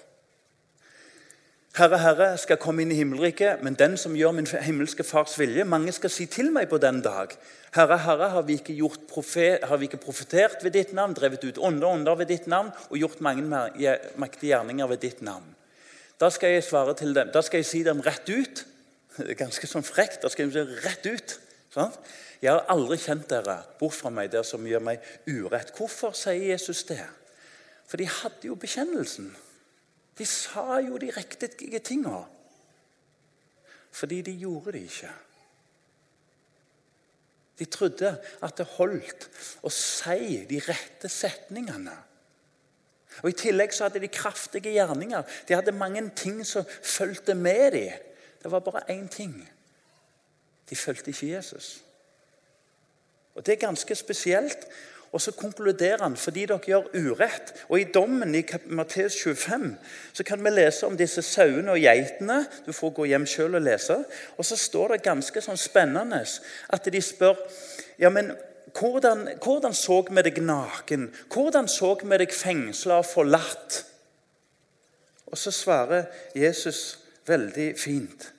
Herre, 1.72 1.96
Herre, 2.02 2.26
skal 2.36 2.58
komme 2.60 2.84
inn 2.84 2.90
i 2.92 2.98
himmelriket, 2.98 3.62
men 3.64 3.78
den 3.80 3.94
som 3.96 4.12
gjør 4.12 4.34
min 4.36 4.46
himmelske 4.46 5.06
Fars 5.08 5.38
vilje 5.40 5.64
Mange 5.64 5.94
skal 5.96 6.12
si 6.12 6.26
til 6.28 6.50
meg 6.52 6.68
på 6.68 6.76
den 6.82 6.98
dag 7.00 7.32
Herre, 7.72 7.96
Herre, 8.04 8.28
har 8.34 8.44
vi 8.44 8.58
ikke, 8.58 8.76
profet, 9.08 9.64
har 9.64 9.80
vi 9.80 9.88
ikke 9.88 10.02
profetert 10.02 10.60
ved 10.60 10.74
ditt 10.76 10.92
navn, 10.92 11.14
drevet 11.16 11.46
ut 11.48 11.60
onde 11.64 11.88
ånder 11.88 12.18
ved 12.20 12.28
ditt 12.28 12.46
navn 12.46 12.68
og 12.90 12.98
gjort 13.00 13.22
mange 13.24 13.46
mektige 14.20 14.50
gjerninger 14.52 14.90
ved 14.90 15.00
ditt 15.00 15.22
navn? 15.24 15.46
Da 16.20 16.28
skal 16.30 16.52
jeg 16.52 16.66
svare 16.66 16.92
til 16.94 17.14
dem, 17.16 17.32
da 17.32 17.40
skal 17.40 17.62
jeg 17.62 17.70
si 17.70 17.80
dem 17.86 18.02
rett 18.04 18.28
ut. 18.28 18.66
Det 19.16 19.32
er 19.32 19.38
ganske 19.40 19.66
sånn 19.66 19.84
frekt. 19.84 20.20
Da 20.22 20.30
skal 20.30 20.46
jeg 20.46 20.52
si 20.52 20.84
rett 20.84 21.08
ut. 21.08 21.34
Sånn? 21.72 21.96
Jeg 22.42 22.52
har 22.52 22.68
aldri 22.72 22.98
kjent 23.00 23.24
dere 23.30 23.56
bort 23.80 23.96
fra 23.96 24.12
meg, 24.12 24.28
dere 24.32 24.44
som 24.46 24.64
gjør 24.66 24.84
meg 24.84 25.08
urett. 25.24 25.72
Hvorfor 25.76 26.12
sier 26.16 26.52
Jesus 26.52 26.84
det? 26.88 27.00
For 27.88 28.00
de 28.00 28.08
hadde 28.08 28.48
jo 28.48 28.58
bekjennelsen. 28.60 29.32
De 30.18 30.26
sa 30.28 30.78
jo 30.84 30.98
de 31.00 31.10
riktige 31.10 31.78
tinga. 31.78 32.22
Fordi 33.92 34.22
de 34.22 34.32
gjorde 34.38 34.72
det 34.72 34.82
ikke. 34.88 35.10
De 37.58 37.64
trodde 37.64 38.14
at 38.42 38.56
det 38.58 38.66
holdt 38.78 39.28
å 39.62 39.70
si 39.72 40.40
de 40.48 40.60
rette 40.64 41.08
setningene. 41.12 41.94
Og 43.20 43.28
I 43.28 43.36
tillegg 43.36 43.74
så 43.76 43.86
hadde 43.86 44.00
de 44.00 44.08
kraftige 44.08 44.72
gjerninger. 44.72 45.22
De 45.48 45.54
hadde 45.54 45.74
mange 45.76 46.02
ting 46.16 46.40
som 46.48 46.64
fulgte 46.82 47.34
med 47.36 47.72
dem. 47.76 48.08
Det 48.42 48.50
var 48.50 48.64
bare 48.64 48.88
én 48.90 49.08
ting. 49.08 49.36
De 50.70 50.76
fulgte 50.76 51.12
ikke 51.12 51.34
Jesus. 51.34 51.84
Og 53.34 53.46
Det 53.46 53.52
er 53.52 53.66
ganske 53.66 53.94
spesielt. 53.94 54.66
Og 55.12 55.20
så 55.20 55.34
konkluderer 55.36 56.00
han 56.02 56.14
fordi 56.16 56.46
dere 56.48 56.64
gjør 56.64 56.86
urett. 56.96 57.52
Og 57.68 57.80
I 57.80 57.88
dommen 57.94 58.34
i 58.34 58.44
Matteus 58.72 59.18
25 59.20 59.74
så 60.12 60.24
kan 60.24 60.44
vi 60.44 60.52
lese 60.54 60.88
om 60.88 60.96
disse 60.96 61.22
sauene 61.22 61.74
og 61.74 61.82
geitene. 61.84 62.38
Du 62.66 62.72
får 62.72 62.94
gå 62.96 63.10
hjem 63.10 63.26
selv 63.28 63.60
og 63.60 63.66
lese. 63.66 63.98
Og 64.38 64.48
så 64.48 64.56
står 64.56 64.96
det 64.96 65.04
ganske 65.04 65.44
sånn 65.44 65.60
spennende 65.60 66.22
at 66.72 66.88
de 66.92 67.04
spør 67.04 67.36
ja, 68.00 68.08
men 68.10 68.32
hvordan, 68.72 69.28
hvordan 69.44 69.74
så 69.76 70.00
vi 70.08 70.24
deg 70.24 70.40
naken? 70.42 71.10
Hvordan 71.32 71.68
så 71.68 71.92
vi 72.00 72.18
deg 72.22 72.32
fengsla 72.32 73.02
og 73.02 73.08
forlatt? 73.08 73.82
Og 75.28 75.38
så 75.38 75.52
svarer 75.52 76.08
Jesus 76.36 76.98
veldig 77.28 77.72
fint. 77.78 78.32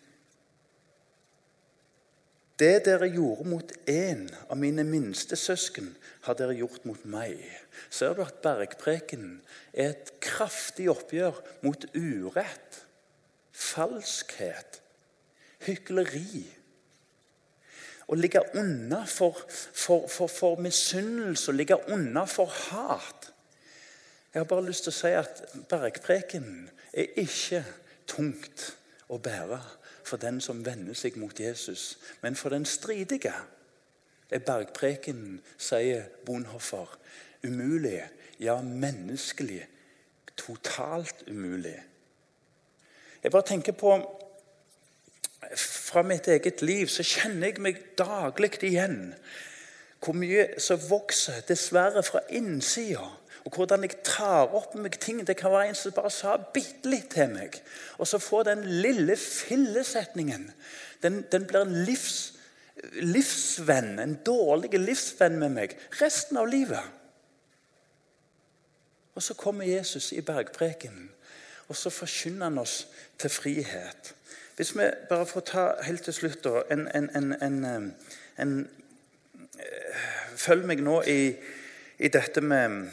Det 2.64 2.86
dere 2.86 3.10
gjorde 3.12 3.44
mot 3.50 3.72
en 3.92 4.28
av 4.48 4.56
mine 4.60 4.86
minste 4.88 5.36
søsken, 5.36 5.90
har 6.24 6.38
dere 6.40 6.56
gjort 6.56 6.86
mot 6.88 7.02
meg. 7.10 7.42
Ser 7.92 8.16
du 8.16 8.22
at 8.24 8.40
bergprekenen 8.46 9.42
er 9.74 9.92
et 9.92 10.14
kraftig 10.24 10.88
oppgjør 10.94 11.42
mot 11.66 11.84
urett, 11.92 12.78
falskhet, 13.52 14.80
hykleri. 15.66 16.46
Å 18.08 18.16
ligge 18.20 18.46
unna 18.60 19.02
for, 19.10 19.44
for, 19.50 20.08
for, 20.08 20.32
for 20.32 20.64
misunnelse, 20.64 21.50
å 21.52 21.58
ligge 21.58 21.82
unna 21.92 22.24
for 22.30 22.52
hat. 22.70 23.32
Jeg 24.32 24.40
har 24.40 24.50
bare 24.50 24.68
lyst 24.70 24.88
til 24.88 24.94
å 24.94 25.00
si 25.02 25.12
at 25.18 25.44
bergprekenen 25.72 26.70
er 26.94 27.12
ikke 27.20 27.66
tungt 28.08 28.70
å 29.12 29.20
bære 29.20 29.60
for 30.06 30.18
den 30.18 30.42
som 30.42 30.66
vender 30.66 30.98
seg 30.98 31.18
mot 31.18 31.40
Jesus, 31.40 31.98
men 32.22 32.36
for 32.36 32.54
den 32.54 32.66
stridige 32.66 33.34
er 34.34 34.40
bergprekenen, 34.40 35.42
sier 35.58 36.08
Bonhoffer, 36.26 36.90
umulig, 37.44 38.02
ja, 38.40 38.62
menneskelig. 38.62 39.68
Totalt 40.38 41.24
umulig. 41.28 41.78
Jeg 43.24 43.32
bare 43.32 43.46
tenker 43.48 43.72
på 43.72 44.20
Fra 45.56 46.02
mitt 46.02 46.28
eget 46.28 46.62
liv 46.62 46.88
så 46.88 47.04
kjenner 47.04 47.50
jeg 47.52 47.60
meg 47.62 47.82
daglig 48.00 48.56
igjen 48.64 49.12
hvor 50.04 50.16
mye 50.16 50.46
som 50.60 50.80
vokser, 50.90 51.44
dessverre, 51.48 52.02
fra 52.04 52.20
innsida. 52.32 53.06
Og 53.44 53.56
hvordan 53.56 53.84
jeg 53.84 53.98
tar 54.08 54.54
opp 54.56 54.76
meg 54.80 54.96
ting. 55.04 55.20
Det 55.28 55.36
kan 55.38 55.52
være 55.52 55.74
en 55.74 55.76
som 55.76 55.92
bare 55.96 56.12
sa 56.14 56.38
bitte 56.38 56.88
litt 56.90 57.10
til 57.12 57.34
meg. 57.34 57.58
Og 58.00 58.08
så 58.08 58.20
får 58.20 58.48
den 58.52 58.64
lille 58.84 59.18
fillesetningen 59.20 60.52
Den, 61.04 61.26
den 61.32 61.44
blir 61.48 61.66
en 61.66 61.84
livs 61.84 62.34
livsvenn, 62.94 64.00
en 64.00 64.16
dårlig 64.26 64.80
livsvenn 64.80 65.38
med 65.40 65.54
meg 65.56 65.76
resten 66.02 66.40
av 66.40 66.48
livet. 66.50 66.84
Og 69.14 69.24
så 69.24 69.36
kommer 69.38 69.66
Jesus 69.66 70.12
i 70.12 70.24
bergprekenen, 70.26 71.12
og 71.68 71.78
så 71.78 71.90
forkynner 71.94 72.50
han 72.50 72.58
oss 72.58 72.88
til 73.22 73.30
frihet. 73.30 74.14
Hvis 74.56 74.74
vi 74.78 74.90
bare 75.10 75.26
får 75.26 75.46
ta 75.50 75.66
helt 75.86 76.04
til 76.04 76.14
slutt 76.14 76.44
da, 76.44 76.64
en, 76.72 76.88
en, 76.88 77.10
en, 77.42 77.94
en 78.38 78.54
eh, 79.60 80.02
Følg 80.38 80.66
meg 80.66 80.82
nå 80.82 80.98
i, 81.08 81.34
i 81.98 82.10
dette 82.12 82.42
med 82.42 82.90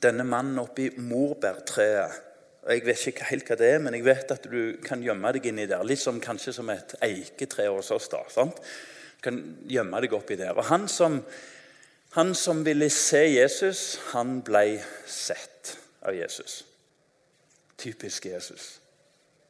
denne 0.00 0.24
mannen 0.24 0.60
oppi 0.62 0.90
morbærtreet. 0.96 2.20
Jeg 2.62 2.84
vet 2.86 3.06
ikke 3.10 3.26
helt 3.26 3.48
hva 3.50 3.56
det 3.58 3.68
er, 3.74 3.80
men 3.82 3.96
jeg 3.96 4.06
vet 4.06 4.30
at 4.30 4.44
du 4.46 4.76
kan 4.86 5.02
gjemme 5.02 5.32
deg 5.34 5.48
inni 5.50 5.66
der. 5.66 5.82
Litt 5.86 6.00
som, 6.00 6.20
kanskje 6.22 6.54
som 6.54 6.70
et 6.70 6.94
eiketre 7.02 7.66
hos 7.68 7.90
oss. 7.90 8.06
da, 8.12 8.22
sant? 8.30 8.60
Du 9.18 9.24
kan 9.26 9.40
gjemme 9.70 10.02
deg 10.04 10.14
oppi 10.14 10.38
der. 10.38 10.54
Og 10.54 10.68
han 10.70 10.86
som, 10.88 11.18
han 12.14 12.34
som 12.38 12.62
ville 12.64 12.86
se 12.94 13.24
Jesus, 13.34 13.98
han 14.12 14.40
ble 14.46 14.78
sett 15.10 15.74
av 16.06 16.14
Jesus. 16.14 16.62
Typisk 17.82 18.30
Jesus. 18.30 18.76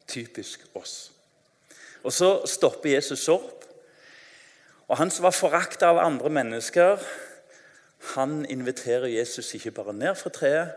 Typisk 0.09 0.65
oss. 0.73 1.11
Og 2.03 2.13
Så 2.13 2.31
stopper 2.49 2.95
Jesus 2.95 3.27
opp. 3.29 3.63
Og 4.87 4.97
Han 4.97 5.11
som 5.11 5.23
var 5.23 5.31
forakta 5.31 5.87
av 5.93 5.97
andre 5.97 6.29
mennesker, 6.29 6.99
han 8.03 8.45
inviterer 8.45 9.07
Jesus 9.07 9.53
ikke 9.55 9.71
bare 9.71 9.93
ned 9.93 10.15
fra 10.19 10.29
treet, 10.33 10.73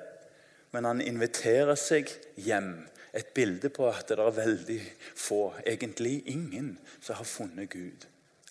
men 0.72 0.84
han 0.84 1.00
inviterer 1.00 1.74
seg 1.78 2.10
hjem. 2.36 2.86
Et 3.16 3.26
bilde 3.34 3.70
på 3.72 3.86
at 3.88 4.08
det 4.10 4.18
er 4.20 4.34
veldig 4.36 4.80
få, 5.16 5.54
egentlig 5.66 6.20
ingen, 6.28 6.74
som 7.00 7.16
har 7.16 7.24
funnet 7.24 7.70
Gud. 7.72 8.04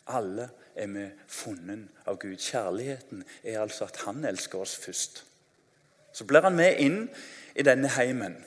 Alle 0.07 0.49
er 0.75 0.89
vi 0.89 1.05
funnet 1.27 1.87
av 2.05 2.17
Gud. 2.21 2.37
Kjærligheten 2.41 3.23
er 3.43 3.61
altså 3.61 3.85
at 3.85 4.01
han 4.05 4.25
elsker 4.25 4.61
oss 4.61 4.75
først. 4.81 5.23
Så 6.13 6.25
blir 6.25 6.45
han 6.45 6.57
med 6.57 6.81
inn 6.81 6.99
i 7.55 7.65
denne 7.65 7.91
heimen. 7.97 8.37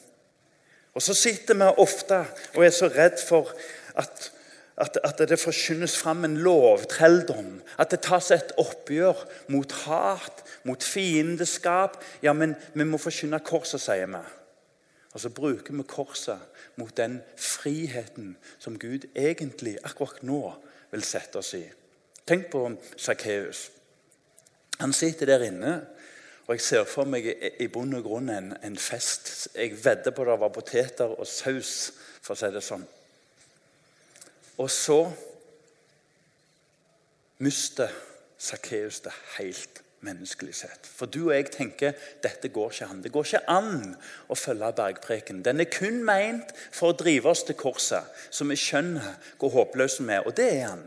Og 0.95 1.03
så 1.03 1.15
sitter 1.15 1.55
vi 1.55 1.69
ofte 1.79 2.25
og 2.57 2.65
er 2.65 2.75
så 2.75 2.89
redd 2.91 3.21
for 3.23 3.53
at, 3.95 4.31
at, 4.79 4.99
at 5.03 5.19
det 5.29 5.41
forkynnes 5.41 5.97
fram 5.99 6.25
en 6.25 6.37
lovtrelldom. 6.37 7.59
At 7.79 7.91
det 7.91 8.05
tas 8.07 8.31
et 8.35 8.53
oppgjør 8.61 9.25
mot 9.51 9.73
hat, 9.85 10.45
mot 10.63 10.83
fiendeskap. 10.83 11.99
Ja, 12.23 12.33
men 12.33 12.55
vi 12.75 12.87
må 12.87 13.01
forkynne 13.03 13.41
korset, 13.43 13.83
sier 13.83 14.07
vi. 14.13 14.23
Og 15.13 15.23
så 15.25 15.33
bruker 15.35 15.75
vi 15.75 15.87
korset 15.89 16.63
mot 16.79 16.95
den 16.97 17.19
friheten 17.35 18.37
som 18.59 18.79
Gud 18.79 19.09
egentlig 19.17 19.79
akkurat 19.83 20.23
nå 20.23 20.43
vil 20.93 21.03
sette 21.05 21.41
oss 21.41 21.55
i. 21.59 21.65
Tenk 22.29 22.47
på 22.53 22.69
Sakkeus. 22.97 23.71
Han 24.79 24.93
sitter 24.95 25.27
der 25.27 25.49
inne, 25.49 25.73
og 26.47 26.55
jeg 26.55 26.63
ser 26.63 26.85
for 26.87 27.09
meg 27.09 27.27
i 27.59 27.67
bunn 27.73 27.97
og 27.99 28.07
grunn 28.07 28.31
en, 28.31 28.53
en 28.63 28.79
fest. 28.79 29.49
Jeg 29.57 29.75
vedder 29.83 30.15
på 30.15 30.29
det 30.29 30.39
var 30.39 30.55
poteter 30.55 31.19
og 31.19 31.27
saus, 31.27 31.73
for 32.23 32.37
å 32.37 32.39
si 32.39 32.53
det 32.55 32.63
sånn. 32.63 32.87
Og 34.59 34.71
så 34.71 35.03
mister 37.39 37.93
Sakkeus 38.39 39.01
det 39.01 39.15
helt 39.39 39.83
menneskelig 40.01 40.55
sett. 40.55 40.87
For 40.87 41.11
du 41.11 41.29
og 41.29 41.35
jeg 41.35 41.51
tenker 41.55 41.97
dette 42.23 42.51
går 42.55 42.71
ikke 42.73 42.89
an. 42.91 43.01
Det 43.03 43.13
går 43.15 43.27
ikke 43.27 43.51
an 43.51 43.97
å 44.31 44.37
følge 44.39 44.71
bergpreken. 44.79 45.43
Den 45.47 45.63
er 45.63 45.71
kun 45.73 46.01
meint 46.07 46.55
for 46.71 46.93
å 46.93 46.99
drive 46.99 47.33
oss 47.33 47.45
til 47.47 47.59
korset, 47.59 48.07
så 48.31 48.47
vi 48.47 48.59
skjønner 48.59 49.19
hvor 49.41 49.55
håpløse 49.57 50.07
vi 50.07 50.15
er. 50.15 50.27
Og 50.27 50.37
det 50.39 50.49
er 50.61 50.65
han. 50.69 50.87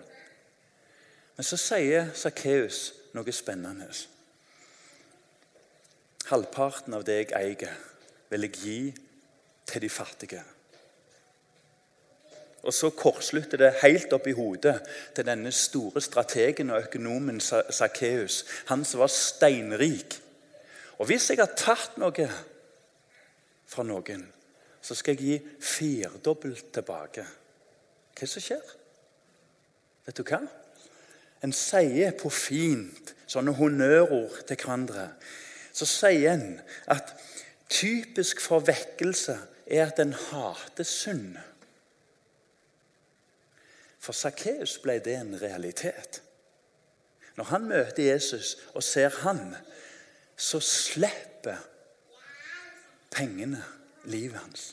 Men 1.36 1.48
så 1.48 1.60
sier 1.60 2.12
Sakkeus 2.16 2.92
noe 3.18 3.36
spennende. 3.36 3.90
Halvparten 6.32 6.96
av 6.96 7.04
det 7.08 7.18
jeg 7.18 7.32
eier, 7.36 7.78
vil 8.32 8.48
jeg 8.48 8.60
gi 8.62 8.82
til 9.68 9.84
de 9.84 9.90
fattige. 9.92 10.44
Og 12.62 12.74
så 12.74 12.92
kortslutter 12.94 13.58
det 13.58 13.80
helt 13.82 14.14
opp 14.14 14.28
i 14.30 14.36
hodet 14.38 14.76
til 15.16 15.26
denne 15.26 15.52
store 15.56 16.02
strategen 16.02 16.70
og 16.70 16.86
økonomen 16.86 17.40
Sakkeus. 17.42 18.44
Han 18.70 18.86
som 18.86 19.02
var 19.02 19.10
steinrik. 19.14 20.20
Og 21.02 21.10
hvis 21.10 21.32
jeg 21.32 21.42
har 21.42 21.56
tatt 21.58 21.98
noe 21.98 22.28
fra 23.72 23.86
noen, 23.88 24.28
så 24.82 24.98
skal 24.98 25.18
jeg 25.18 25.26
gi 25.26 25.66
firdobbelt 25.66 26.70
tilbake. 26.74 27.26
Hva 28.18 28.30
som 28.30 28.44
skjer? 28.44 28.76
Vet 30.06 30.18
du 30.18 30.26
hva? 30.26 30.42
En 31.42 31.54
sier 31.56 32.14
på 32.18 32.30
fint 32.30 33.16
sånne 33.30 33.56
honnørord 33.58 34.44
til 34.46 34.60
hverandre. 34.60 35.08
Så 35.74 35.88
sier 35.90 36.36
en 36.36 36.60
at 36.92 37.16
typisk 37.72 38.42
for 38.44 38.62
vekkelse 38.68 39.38
er 39.66 39.88
at 39.88 40.02
en 40.04 40.14
hater 40.14 40.86
synd. 40.86 41.40
For 44.02 44.18
Sakkeus 44.18 44.80
ble 44.82 44.98
det 45.04 45.14
en 45.20 45.36
realitet. 45.42 46.24
Når 47.38 47.50
han 47.54 47.68
møter 47.70 48.04
Jesus 48.04 48.56
og 48.74 48.84
ser 48.84 49.14
han, 49.22 49.54
så 50.38 50.60
slipper 50.60 51.62
pengene 53.14 53.62
livet 54.10 54.40
hans. 54.40 54.72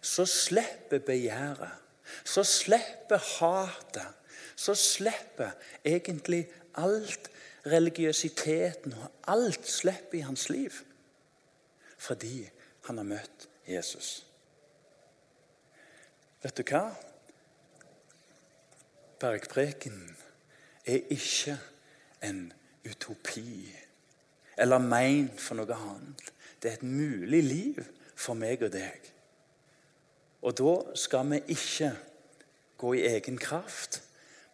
Så 0.00 0.26
slipper 0.26 0.98
begjæret. 0.98 1.70
Så 2.24 2.44
slipper 2.44 3.22
hatet. 3.38 4.10
Så 4.56 4.74
slipper 4.74 5.54
egentlig 5.84 6.48
alt 6.74 7.30
religiøsiteten 7.66 8.92
og 8.92 9.10
alt 9.28 9.68
slipper 9.68 10.18
i 10.18 10.26
hans 10.26 10.48
liv. 10.48 10.70
Fordi 11.98 12.50
han 12.84 12.98
har 12.98 13.08
møtt 13.08 13.48
Jesus. 13.68 14.26
Vet 16.42 16.58
du 16.58 16.66
hva? 16.68 16.88
Bergpreken 19.20 20.16
er 20.86 21.00
ikke 21.10 21.58
en 22.22 22.52
utopi 22.84 23.74
eller 24.58 24.78
meint 24.78 25.40
for 25.40 25.58
noe 25.58 25.74
annet. 25.74 26.32
Det 26.62 26.70
er 26.70 26.78
et 26.78 26.86
mulig 26.86 27.42
liv 27.44 27.80
for 28.14 28.38
meg 28.38 28.62
og 28.62 28.72
deg. 28.74 29.10
Og 30.44 30.56
da 30.58 30.74
skal 30.98 31.30
vi 31.32 31.40
ikke 31.56 31.90
gå 32.78 32.92
i 32.94 33.06
egen 33.14 33.38
kraft, 33.40 34.02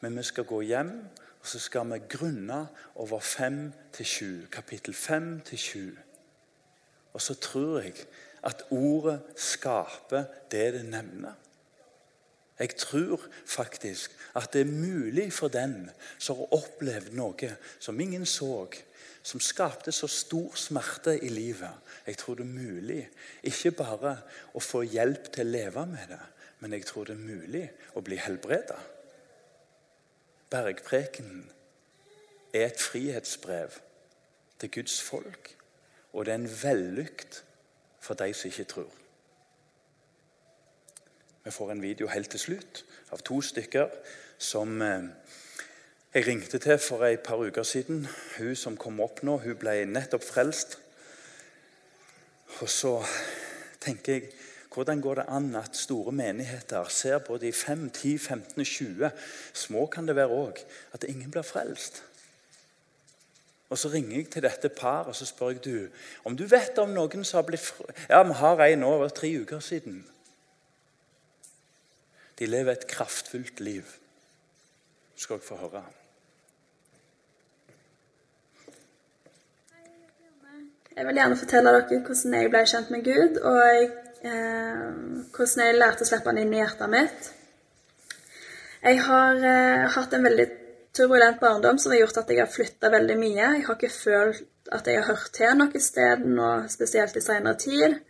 men 0.00 0.16
vi 0.16 0.24
skal 0.24 0.46
gå 0.48 0.62
hjem 0.64 0.94
og 1.40 1.46
så 1.48 1.58
skal 1.58 1.88
vi 1.92 1.98
grunne 2.08 2.66
over 2.94 3.20
5 3.20 3.72
til 3.92 4.06
7, 4.06 4.46
kapittel 4.52 4.94
5 4.94 5.40
til 5.40 5.58
7. 5.58 5.98
Og 7.12 7.22
så 7.22 7.34
tror 7.34 7.80
jeg 7.80 7.94
at 8.42 8.64
ordet 8.70 9.22
skaper 9.36 10.24
det 10.50 10.72
det 10.74 10.84
nevner. 10.84 11.32
Jeg 12.60 12.76
tror 12.76 13.22
faktisk 13.46 14.12
at 14.36 14.52
det 14.52 14.60
er 14.60 14.72
mulig 14.72 15.32
for 15.32 15.48
den 15.48 15.90
som 16.18 16.36
har 16.36 16.52
opplevd 16.58 17.14
noe 17.16 17.54
som 17.80 18.00
ingen 18.00 18.26
så, 18.28 18.66
som 19.22 19.40
skapte 19.40 19.92
så 19.92 20.08
stor 20.08 20.56
smerte 20.60 21.16
i 21.24 21.28
livet. 21.32 21.72
Jeg 22.06 22.18
tror 22.20 22.36
det 22.36 22.44
er 22.44 22.52
mulig 22.52 23.00
ikke 23.48 23.72
bare 23.80 24.14
å 24.52 24.60
få 24.60 24.82
hjelp 24.84 25.32
til 25.32 25.48
å 25.48 25.54
leve 25.56 25.86
med 25.88 26.12
det, 26.12 26.22
men 26.60 26.76
jeg 26.76 26.84
tror 26.88 27.08
det 27.08 27.16
er 27.16 27.24
mulig 27.24 27.64
å 27.96 28.04
bli 28.04 28.20
helbreda. 28.20 28.76
Bergprekenen 30.50 31.44
er 32.52 32.66
et 32.66 32.80
frihetsbrev 32.82 33.80
til 34.60 34.76
Guds 34.80 35.00
folk, 35.00 35.54
og 36.12 36.26
det 36.26 36.34
er 36.34 36.42
en 36.42 36.56
vellykt 36.62 37.44
for 38.00 38.18
de 38.20 38.34
som 38.34 38.52
ikke 38.52 38.68
tror. 38.76 38.99
Vi 41.44 41.50
får 41.50 41.70
en 41.72 41.82
video 41.82 42.08
helt 42.12 42.30
til 42.30 42.40
slutt 42.40 42.82
av 43.14 43.22
to 43.24 43.38
stykker 43.40 43.88
som 44.38 44.82
eh, 44.84 45.06
jeg 46.12 46.26
ringte 46.26 46.58
til 46.60 46.76
for 46.78 47.06
et 47.06 47.22
par 47.24 47.40
uker 47.40 47.64
siden. 47.64 48.02
Hun 48.36 48.56
som 48.56 48.76
kom 48.76 49.00
opp 49.00 49.22
nå, 49.24 49.38
hun 49.40 49.56
ble 49.56 49.86
nettopp 49.88 50.26
frelst. 50.26 50.76
Og 52.60 52.68
så 52.68 52.92
tenker 53.80 54.18
jeg 54.18 54.28
hvordan 54.70 55.00
går 55.00 55.22
det 55.22 55.26
an 55.32 55.48
at 55.56 55.76
store 55.76 56.12
menigheter 56.12 56.92
ser 56.92 57.18
både 57.24 57.48
i 57.48 57.52
5, 57.56 57.88
10, 57.90 58.18
15 58.18 58.60
og 58.60 58.66
20 58.66 59.10
Små 59.64 59.86
kan 59.86 60.06
det 60.06 60.16
være 60.20 60.36
òg. 60.44 60.60
At 60.92 61.08
ingen 61.08 61.30
blir 61.30 61.42
frelst. 61.42 62.02
Og 63.70 63.78
Så 63.78 63.88
ringer 63.88 64.16
jeg 64.16 64.30
til 64.30 64.42
dette 64.42 64.68
paret 64.68 65.06
og 65.06 65.16
så 65.16 65.24
spør 65.26 65.50
jeg 65.50 65.64
du, 65.64 65.88
om 66.24 66.36
du 66.36 66.44
vet 66.44 66.78
om 66.78 66.90
noen 66.90 67.24
som 67.24 67.38
har 67.38 67.48
blitt 67.48 67.72
Ja, 68.08 68.22
vi 68.22 68.32
har 68.32 68.66
en 68.66 68.82
nå, 68.84 69.08
tre 69.08 69.38
uker 69.40 69.60
siden. 69.60 70.04
De 72.40 72.46
lever 72.48 72.72
et 72.72 72.86
kraftfullt 72.88 73.60
liv. 73.60 73.84
skal 75.20 75.36
dere 75.36 75.44
få 75.44 75.56
høre. 75.60 75.82
Jeg 80.96 81.06
vil 81.06 81.18
gjerne 81.20 81.36
fortelle 81.36 81.74
dere 81.74 81.98
hvordan 82.06 82.36
jeg 82.38 82.52
ble 82.54 82.62
kjent 82.70 82.94
med 82.94 83.04
Gud, 83.04 83.36
og 83.44 83.60
eh, 84.24 84.86
hvordan 85.36 85.66
jeg 85.66 85.76
lærte 85.76 86.06
å 86.06 86.08
slippe 86.08 86.32
han 86.32 86.40
inn 86.40 86.54
i 86.56 86.62
hjertet 86.62 86.92
mitt. 86.94 87.28
Jeg 88.80 89.02
har 89.04 89.44
eh, 89.52 89.84
hatt 89.92 90.16
en 90.16 90.24
veldig 90.24 90.48
turbulent 90.96 91.40
barndom 91.44 91.76
som 91.78 91.92
har 91.92 92.00
gjort 92.00 92.22
at 92.22 92.32
jeg 92.32 92.40
har 92.40 92.50
flytta 92.54 92.92
veldig 92.96 93.18
mye. 93.20 93.50
Jeg 93.58 93.66
har 93.68 93.76
ikke 93.76 93.92
følt 93.92 94.72
at 94.72 94.88
jeg 94.88 95.02
har 95.02 95.12
hørt 95.12 95.32
til 95.36 95.60
noe 95.60 95.84
sted 95.84 96.24
nå, 96.24 96.48
spesielt 96.72 97.20
i 97.20 97.24
seinere 97.24 97.60
tid. 97.60 98.00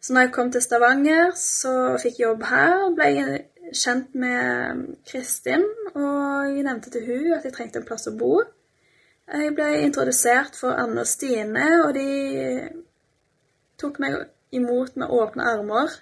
Så 0.00 0.14
når 0.14 0.28
jeg 0.28 0.34
kom 0.34 0.50
til 0.54 0.64
Stavanger, 0.64 1.32
så 1.36 1.74
fikk 2.00 2.20
jeg 2.20 2.30
jobb 2.30 2.48
her. 2.48 2.74
Ble 2.96 3.12
kjent 3.74 4.14
med 4.18 4.84
Kristin, 5.08 5.64
og 5.94 6.48
jeg 6.48 6.64
nevnte 6.66 6.92
til 6.94 7.06
hun 7.06 7.34
at 7.36 7.44
jeg 7.46 7.54
trengte 7.56 7.82
en 7.82 7.88
plass 7.88 8.08
å 8.10 8.14
bo. 8.18 8.40
Jeg 9.28 9.52
ble 9.56 9.68
introdusert 9.84 10.56
for 10.56 10.72
Anne 10.72 11.04
og 11.04 11.08
Stine, 11.08 11.66
og 11.84 11.92
de 11.96 12.08
tok 13.80 13.98
meg 14.02 14.16
imot 14.56 14.94
med 14.96 15.12
åpne 15.12 15.48
armer. 15.50 15.92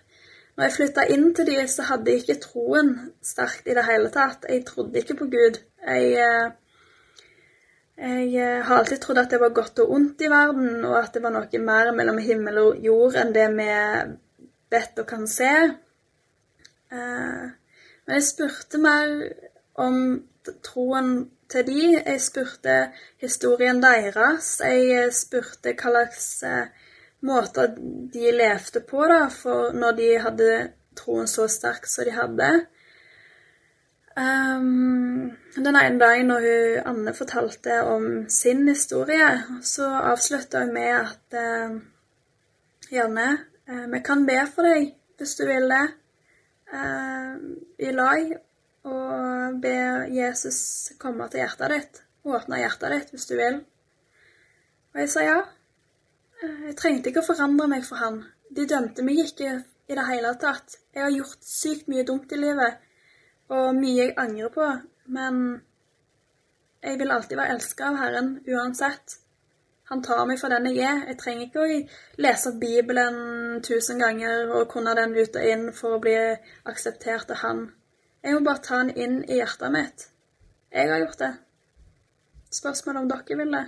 Når 0.56 0.64
jeg 0.64 0.74
flytta 0.76 1.06
inn 1.12 1.32
til 1.36 1.48
dem, 1.50 1.66
så 1.68 1.84
hadde 1.90 2.12
jeg 2.12 2.22
ikke 2.22 2.38
troen 2.46 2.92
sterkt 3.24 3.66
i 3.68 3.74
det 3.76 3.84
hele 3.84 4.12
tatt. 4.14 4.46
Jeg 4.48 4.64
trodde 4.68 5.02
ikke 5.02 5.18
på 5.18 5.26
Gud. 5.32 5.58
Jeg, 5.86 6.52
jeg 7.98 8.62
har 8.64 8.78
alltid 8.78 9.02
trodd 9.02 9.20
at 9.20 9.34
det 9.34 9.42
var 9.42 9.52
godt 9.56 9.82
og 9.84 9.90
ondt 9.98 10.22
i 10.24 10.30
verden, 10.32 10.84
og 10.86 10.96
at 11.02 11.12
det 11.12 11.24
var 11.24 11.34
noe 11.34 11.62
mer 11.66 11.90
mellom 11.98 12.22
himmel 12.22 12.62
og 12.62 12.86
jord 12.86 13.18
enn 13.20 13.34
det 13.36 13.50
vi 13.58 13.68
vet 14.72 15.02
og 15.02 15.10
kan 15.10 15.26
se. 15.30 15.52
Eh, 16.96 17.46
men 18.06 18.18
jeg 18.18 18.26
spurte 18.26 18.80
mer 18.80 19.14
om 19.86 19.98
troen 20.64 21.12
til 21.52 21.66
de. 21.68 21.82
Jeg 21.98 22.22
spurte 22.24 22.76
historien 23.22 23.82
deres. 23.82 24.56
Jeg 24.64 25.12
spurte 25.14 25.74
hva 25.74 25.92
slags 25.92 26.30
eh, 26.46 26.86
måter 27.26 27.74
de 28.12 28.32
levde 28.32 28.82
på 28.86 29.04
da, 29.10 29.26
når 29.74 29.98
de 30.00 30.08
hadde 30.22 30.50
troen 30.96 31.28
så 31.28 31.48
sterk 31.50 31.86
som 31.90 32.08
de 32.08 32.16
hadde. 32.16 32.50
Um, 34.16 35.36
den 35.56 35.76
ene 35.76 35.98
dagen 36.00 36.30
når 36.30 36.44
hun, 36.46 36.78
Anne 36.88 37.12
fortalte 37.14 37.82
om 37.84 38.06
sin 38.32 38.64
historie, 38.68 39.28
så 39.60 39.90
avslutta 40.12 40.62
hun 40.64 40.72
med 40.72 40.94
at 41.02 41.36
uh, 41.36 41.76
Janne, 42.92 43.26
uh, 43.68 43.84
vi 43.92 44.00
kan 44.00 44.24
be 44.24 44.38
for 44.54 44.64
deg 44.64 44.94
hvis 45.18 45.36
du 45.36 45.44
vil 45.48 45.68
det, 45.68 45.84
eh, 46.72 47.36
i 47.78 47.92
lag 47.94 48.32
og 48.86 49.60
be 49.62 49.76
Jesus 50.14 50.92
komme 51.02 51.28
til 51.30 51.42
hjertet 51.42 51.74
ditt. 51.74 52.02
Åpne 52.26 52.62
hjertet 52.62 52.94
ditt 52.94 53.14
hvis 53.14 53.28
du 53.30 53.36
vil. 53.38 53.60
Og 54.94 55.02
jeg 55.02 55.12
sa 55.12 55.26
ja. 55.26 55.38
Eh, 56.42 56.58
jeg 56.70 56.78
trengte 56.80 57.10
ikke 57.10 57.24
å 57.24 57.30
forandre 57.30 57.68
meg 57.70 57.86
for 57.86 58.00
han. 58.02 58.22
De 58.50 58.66
dømte 58.68 59.04
meg 59.06 59.22
ikke 59.26 59.52
i 59.86 59.94
det 59.98 60.06
hele 60.08 60.32
tatt. 60.40 60.78
Jeg 60.94 61.04
har 61.04 61.14
gjort 61.14 61.46
sykt 61.46 61.90
mye 61.90 62.06
dumt 62.06 62.32
i 62.32 62.40
livet, 62.40 62.82
og 63.52 63.76
mye 63.76 64.00
jeg 64.00 64.16
angrer 64.18 64.50
på, 64.54 64.66
men 65.14 65.42
jeg 66.82 66.98
vil 67.00 67.12
alltid 67.14 67.38
være 67.38 67.56
elska 67.56 67.90
av 67.90 68.00
Herren 68.00 68.32
uansett. 68.46 69.18
Han 69.90 70.02
tar 70.02 70.24
meg 70.26 70.40
for 70.40 70.50
den 70.50 70.66
jeg 70.72 70.82
er. 70.82 71.04
Jeg 71.12 71.18
trenger 71.20 71.46
ikke 71.46 71.62
å 71.62 71.80
lese 72.24 72.52
Bibelen 72.58 73.18
tusen 73.62 74.02
ganger 74.02 74.50
og 74.50 74.68
kunne 74.72 74.96
den 74.98 75.14
ut 75.14 75.38
og 75.38 75.50
inn 75.52 75.68
for 75.76 75.96
å 75.96 76.02
bli 76.02 76.16
akseptert 76.66 77.30
av 77.30 77.42
han. 77.44 77.64
Jeg 78.26 78.34
må 78.34 78.42
bare 78.48 78.64
ta 78.66 78.80
han 78.80 78.90
inn 78.90 79.20
i 79.24 79.38
hjertet 79.38 79.70
mitt. 79.70 80.08
Jeg 80.74 80.90
har 80.90 81.04
gjort 81.04 81.22
det. 81.22 81.32
Spørsmålet 82.50 83.04
om 83.04 83.10
dere 83.12 83.38
vil 83.38 83.54
det. 83.54 83.64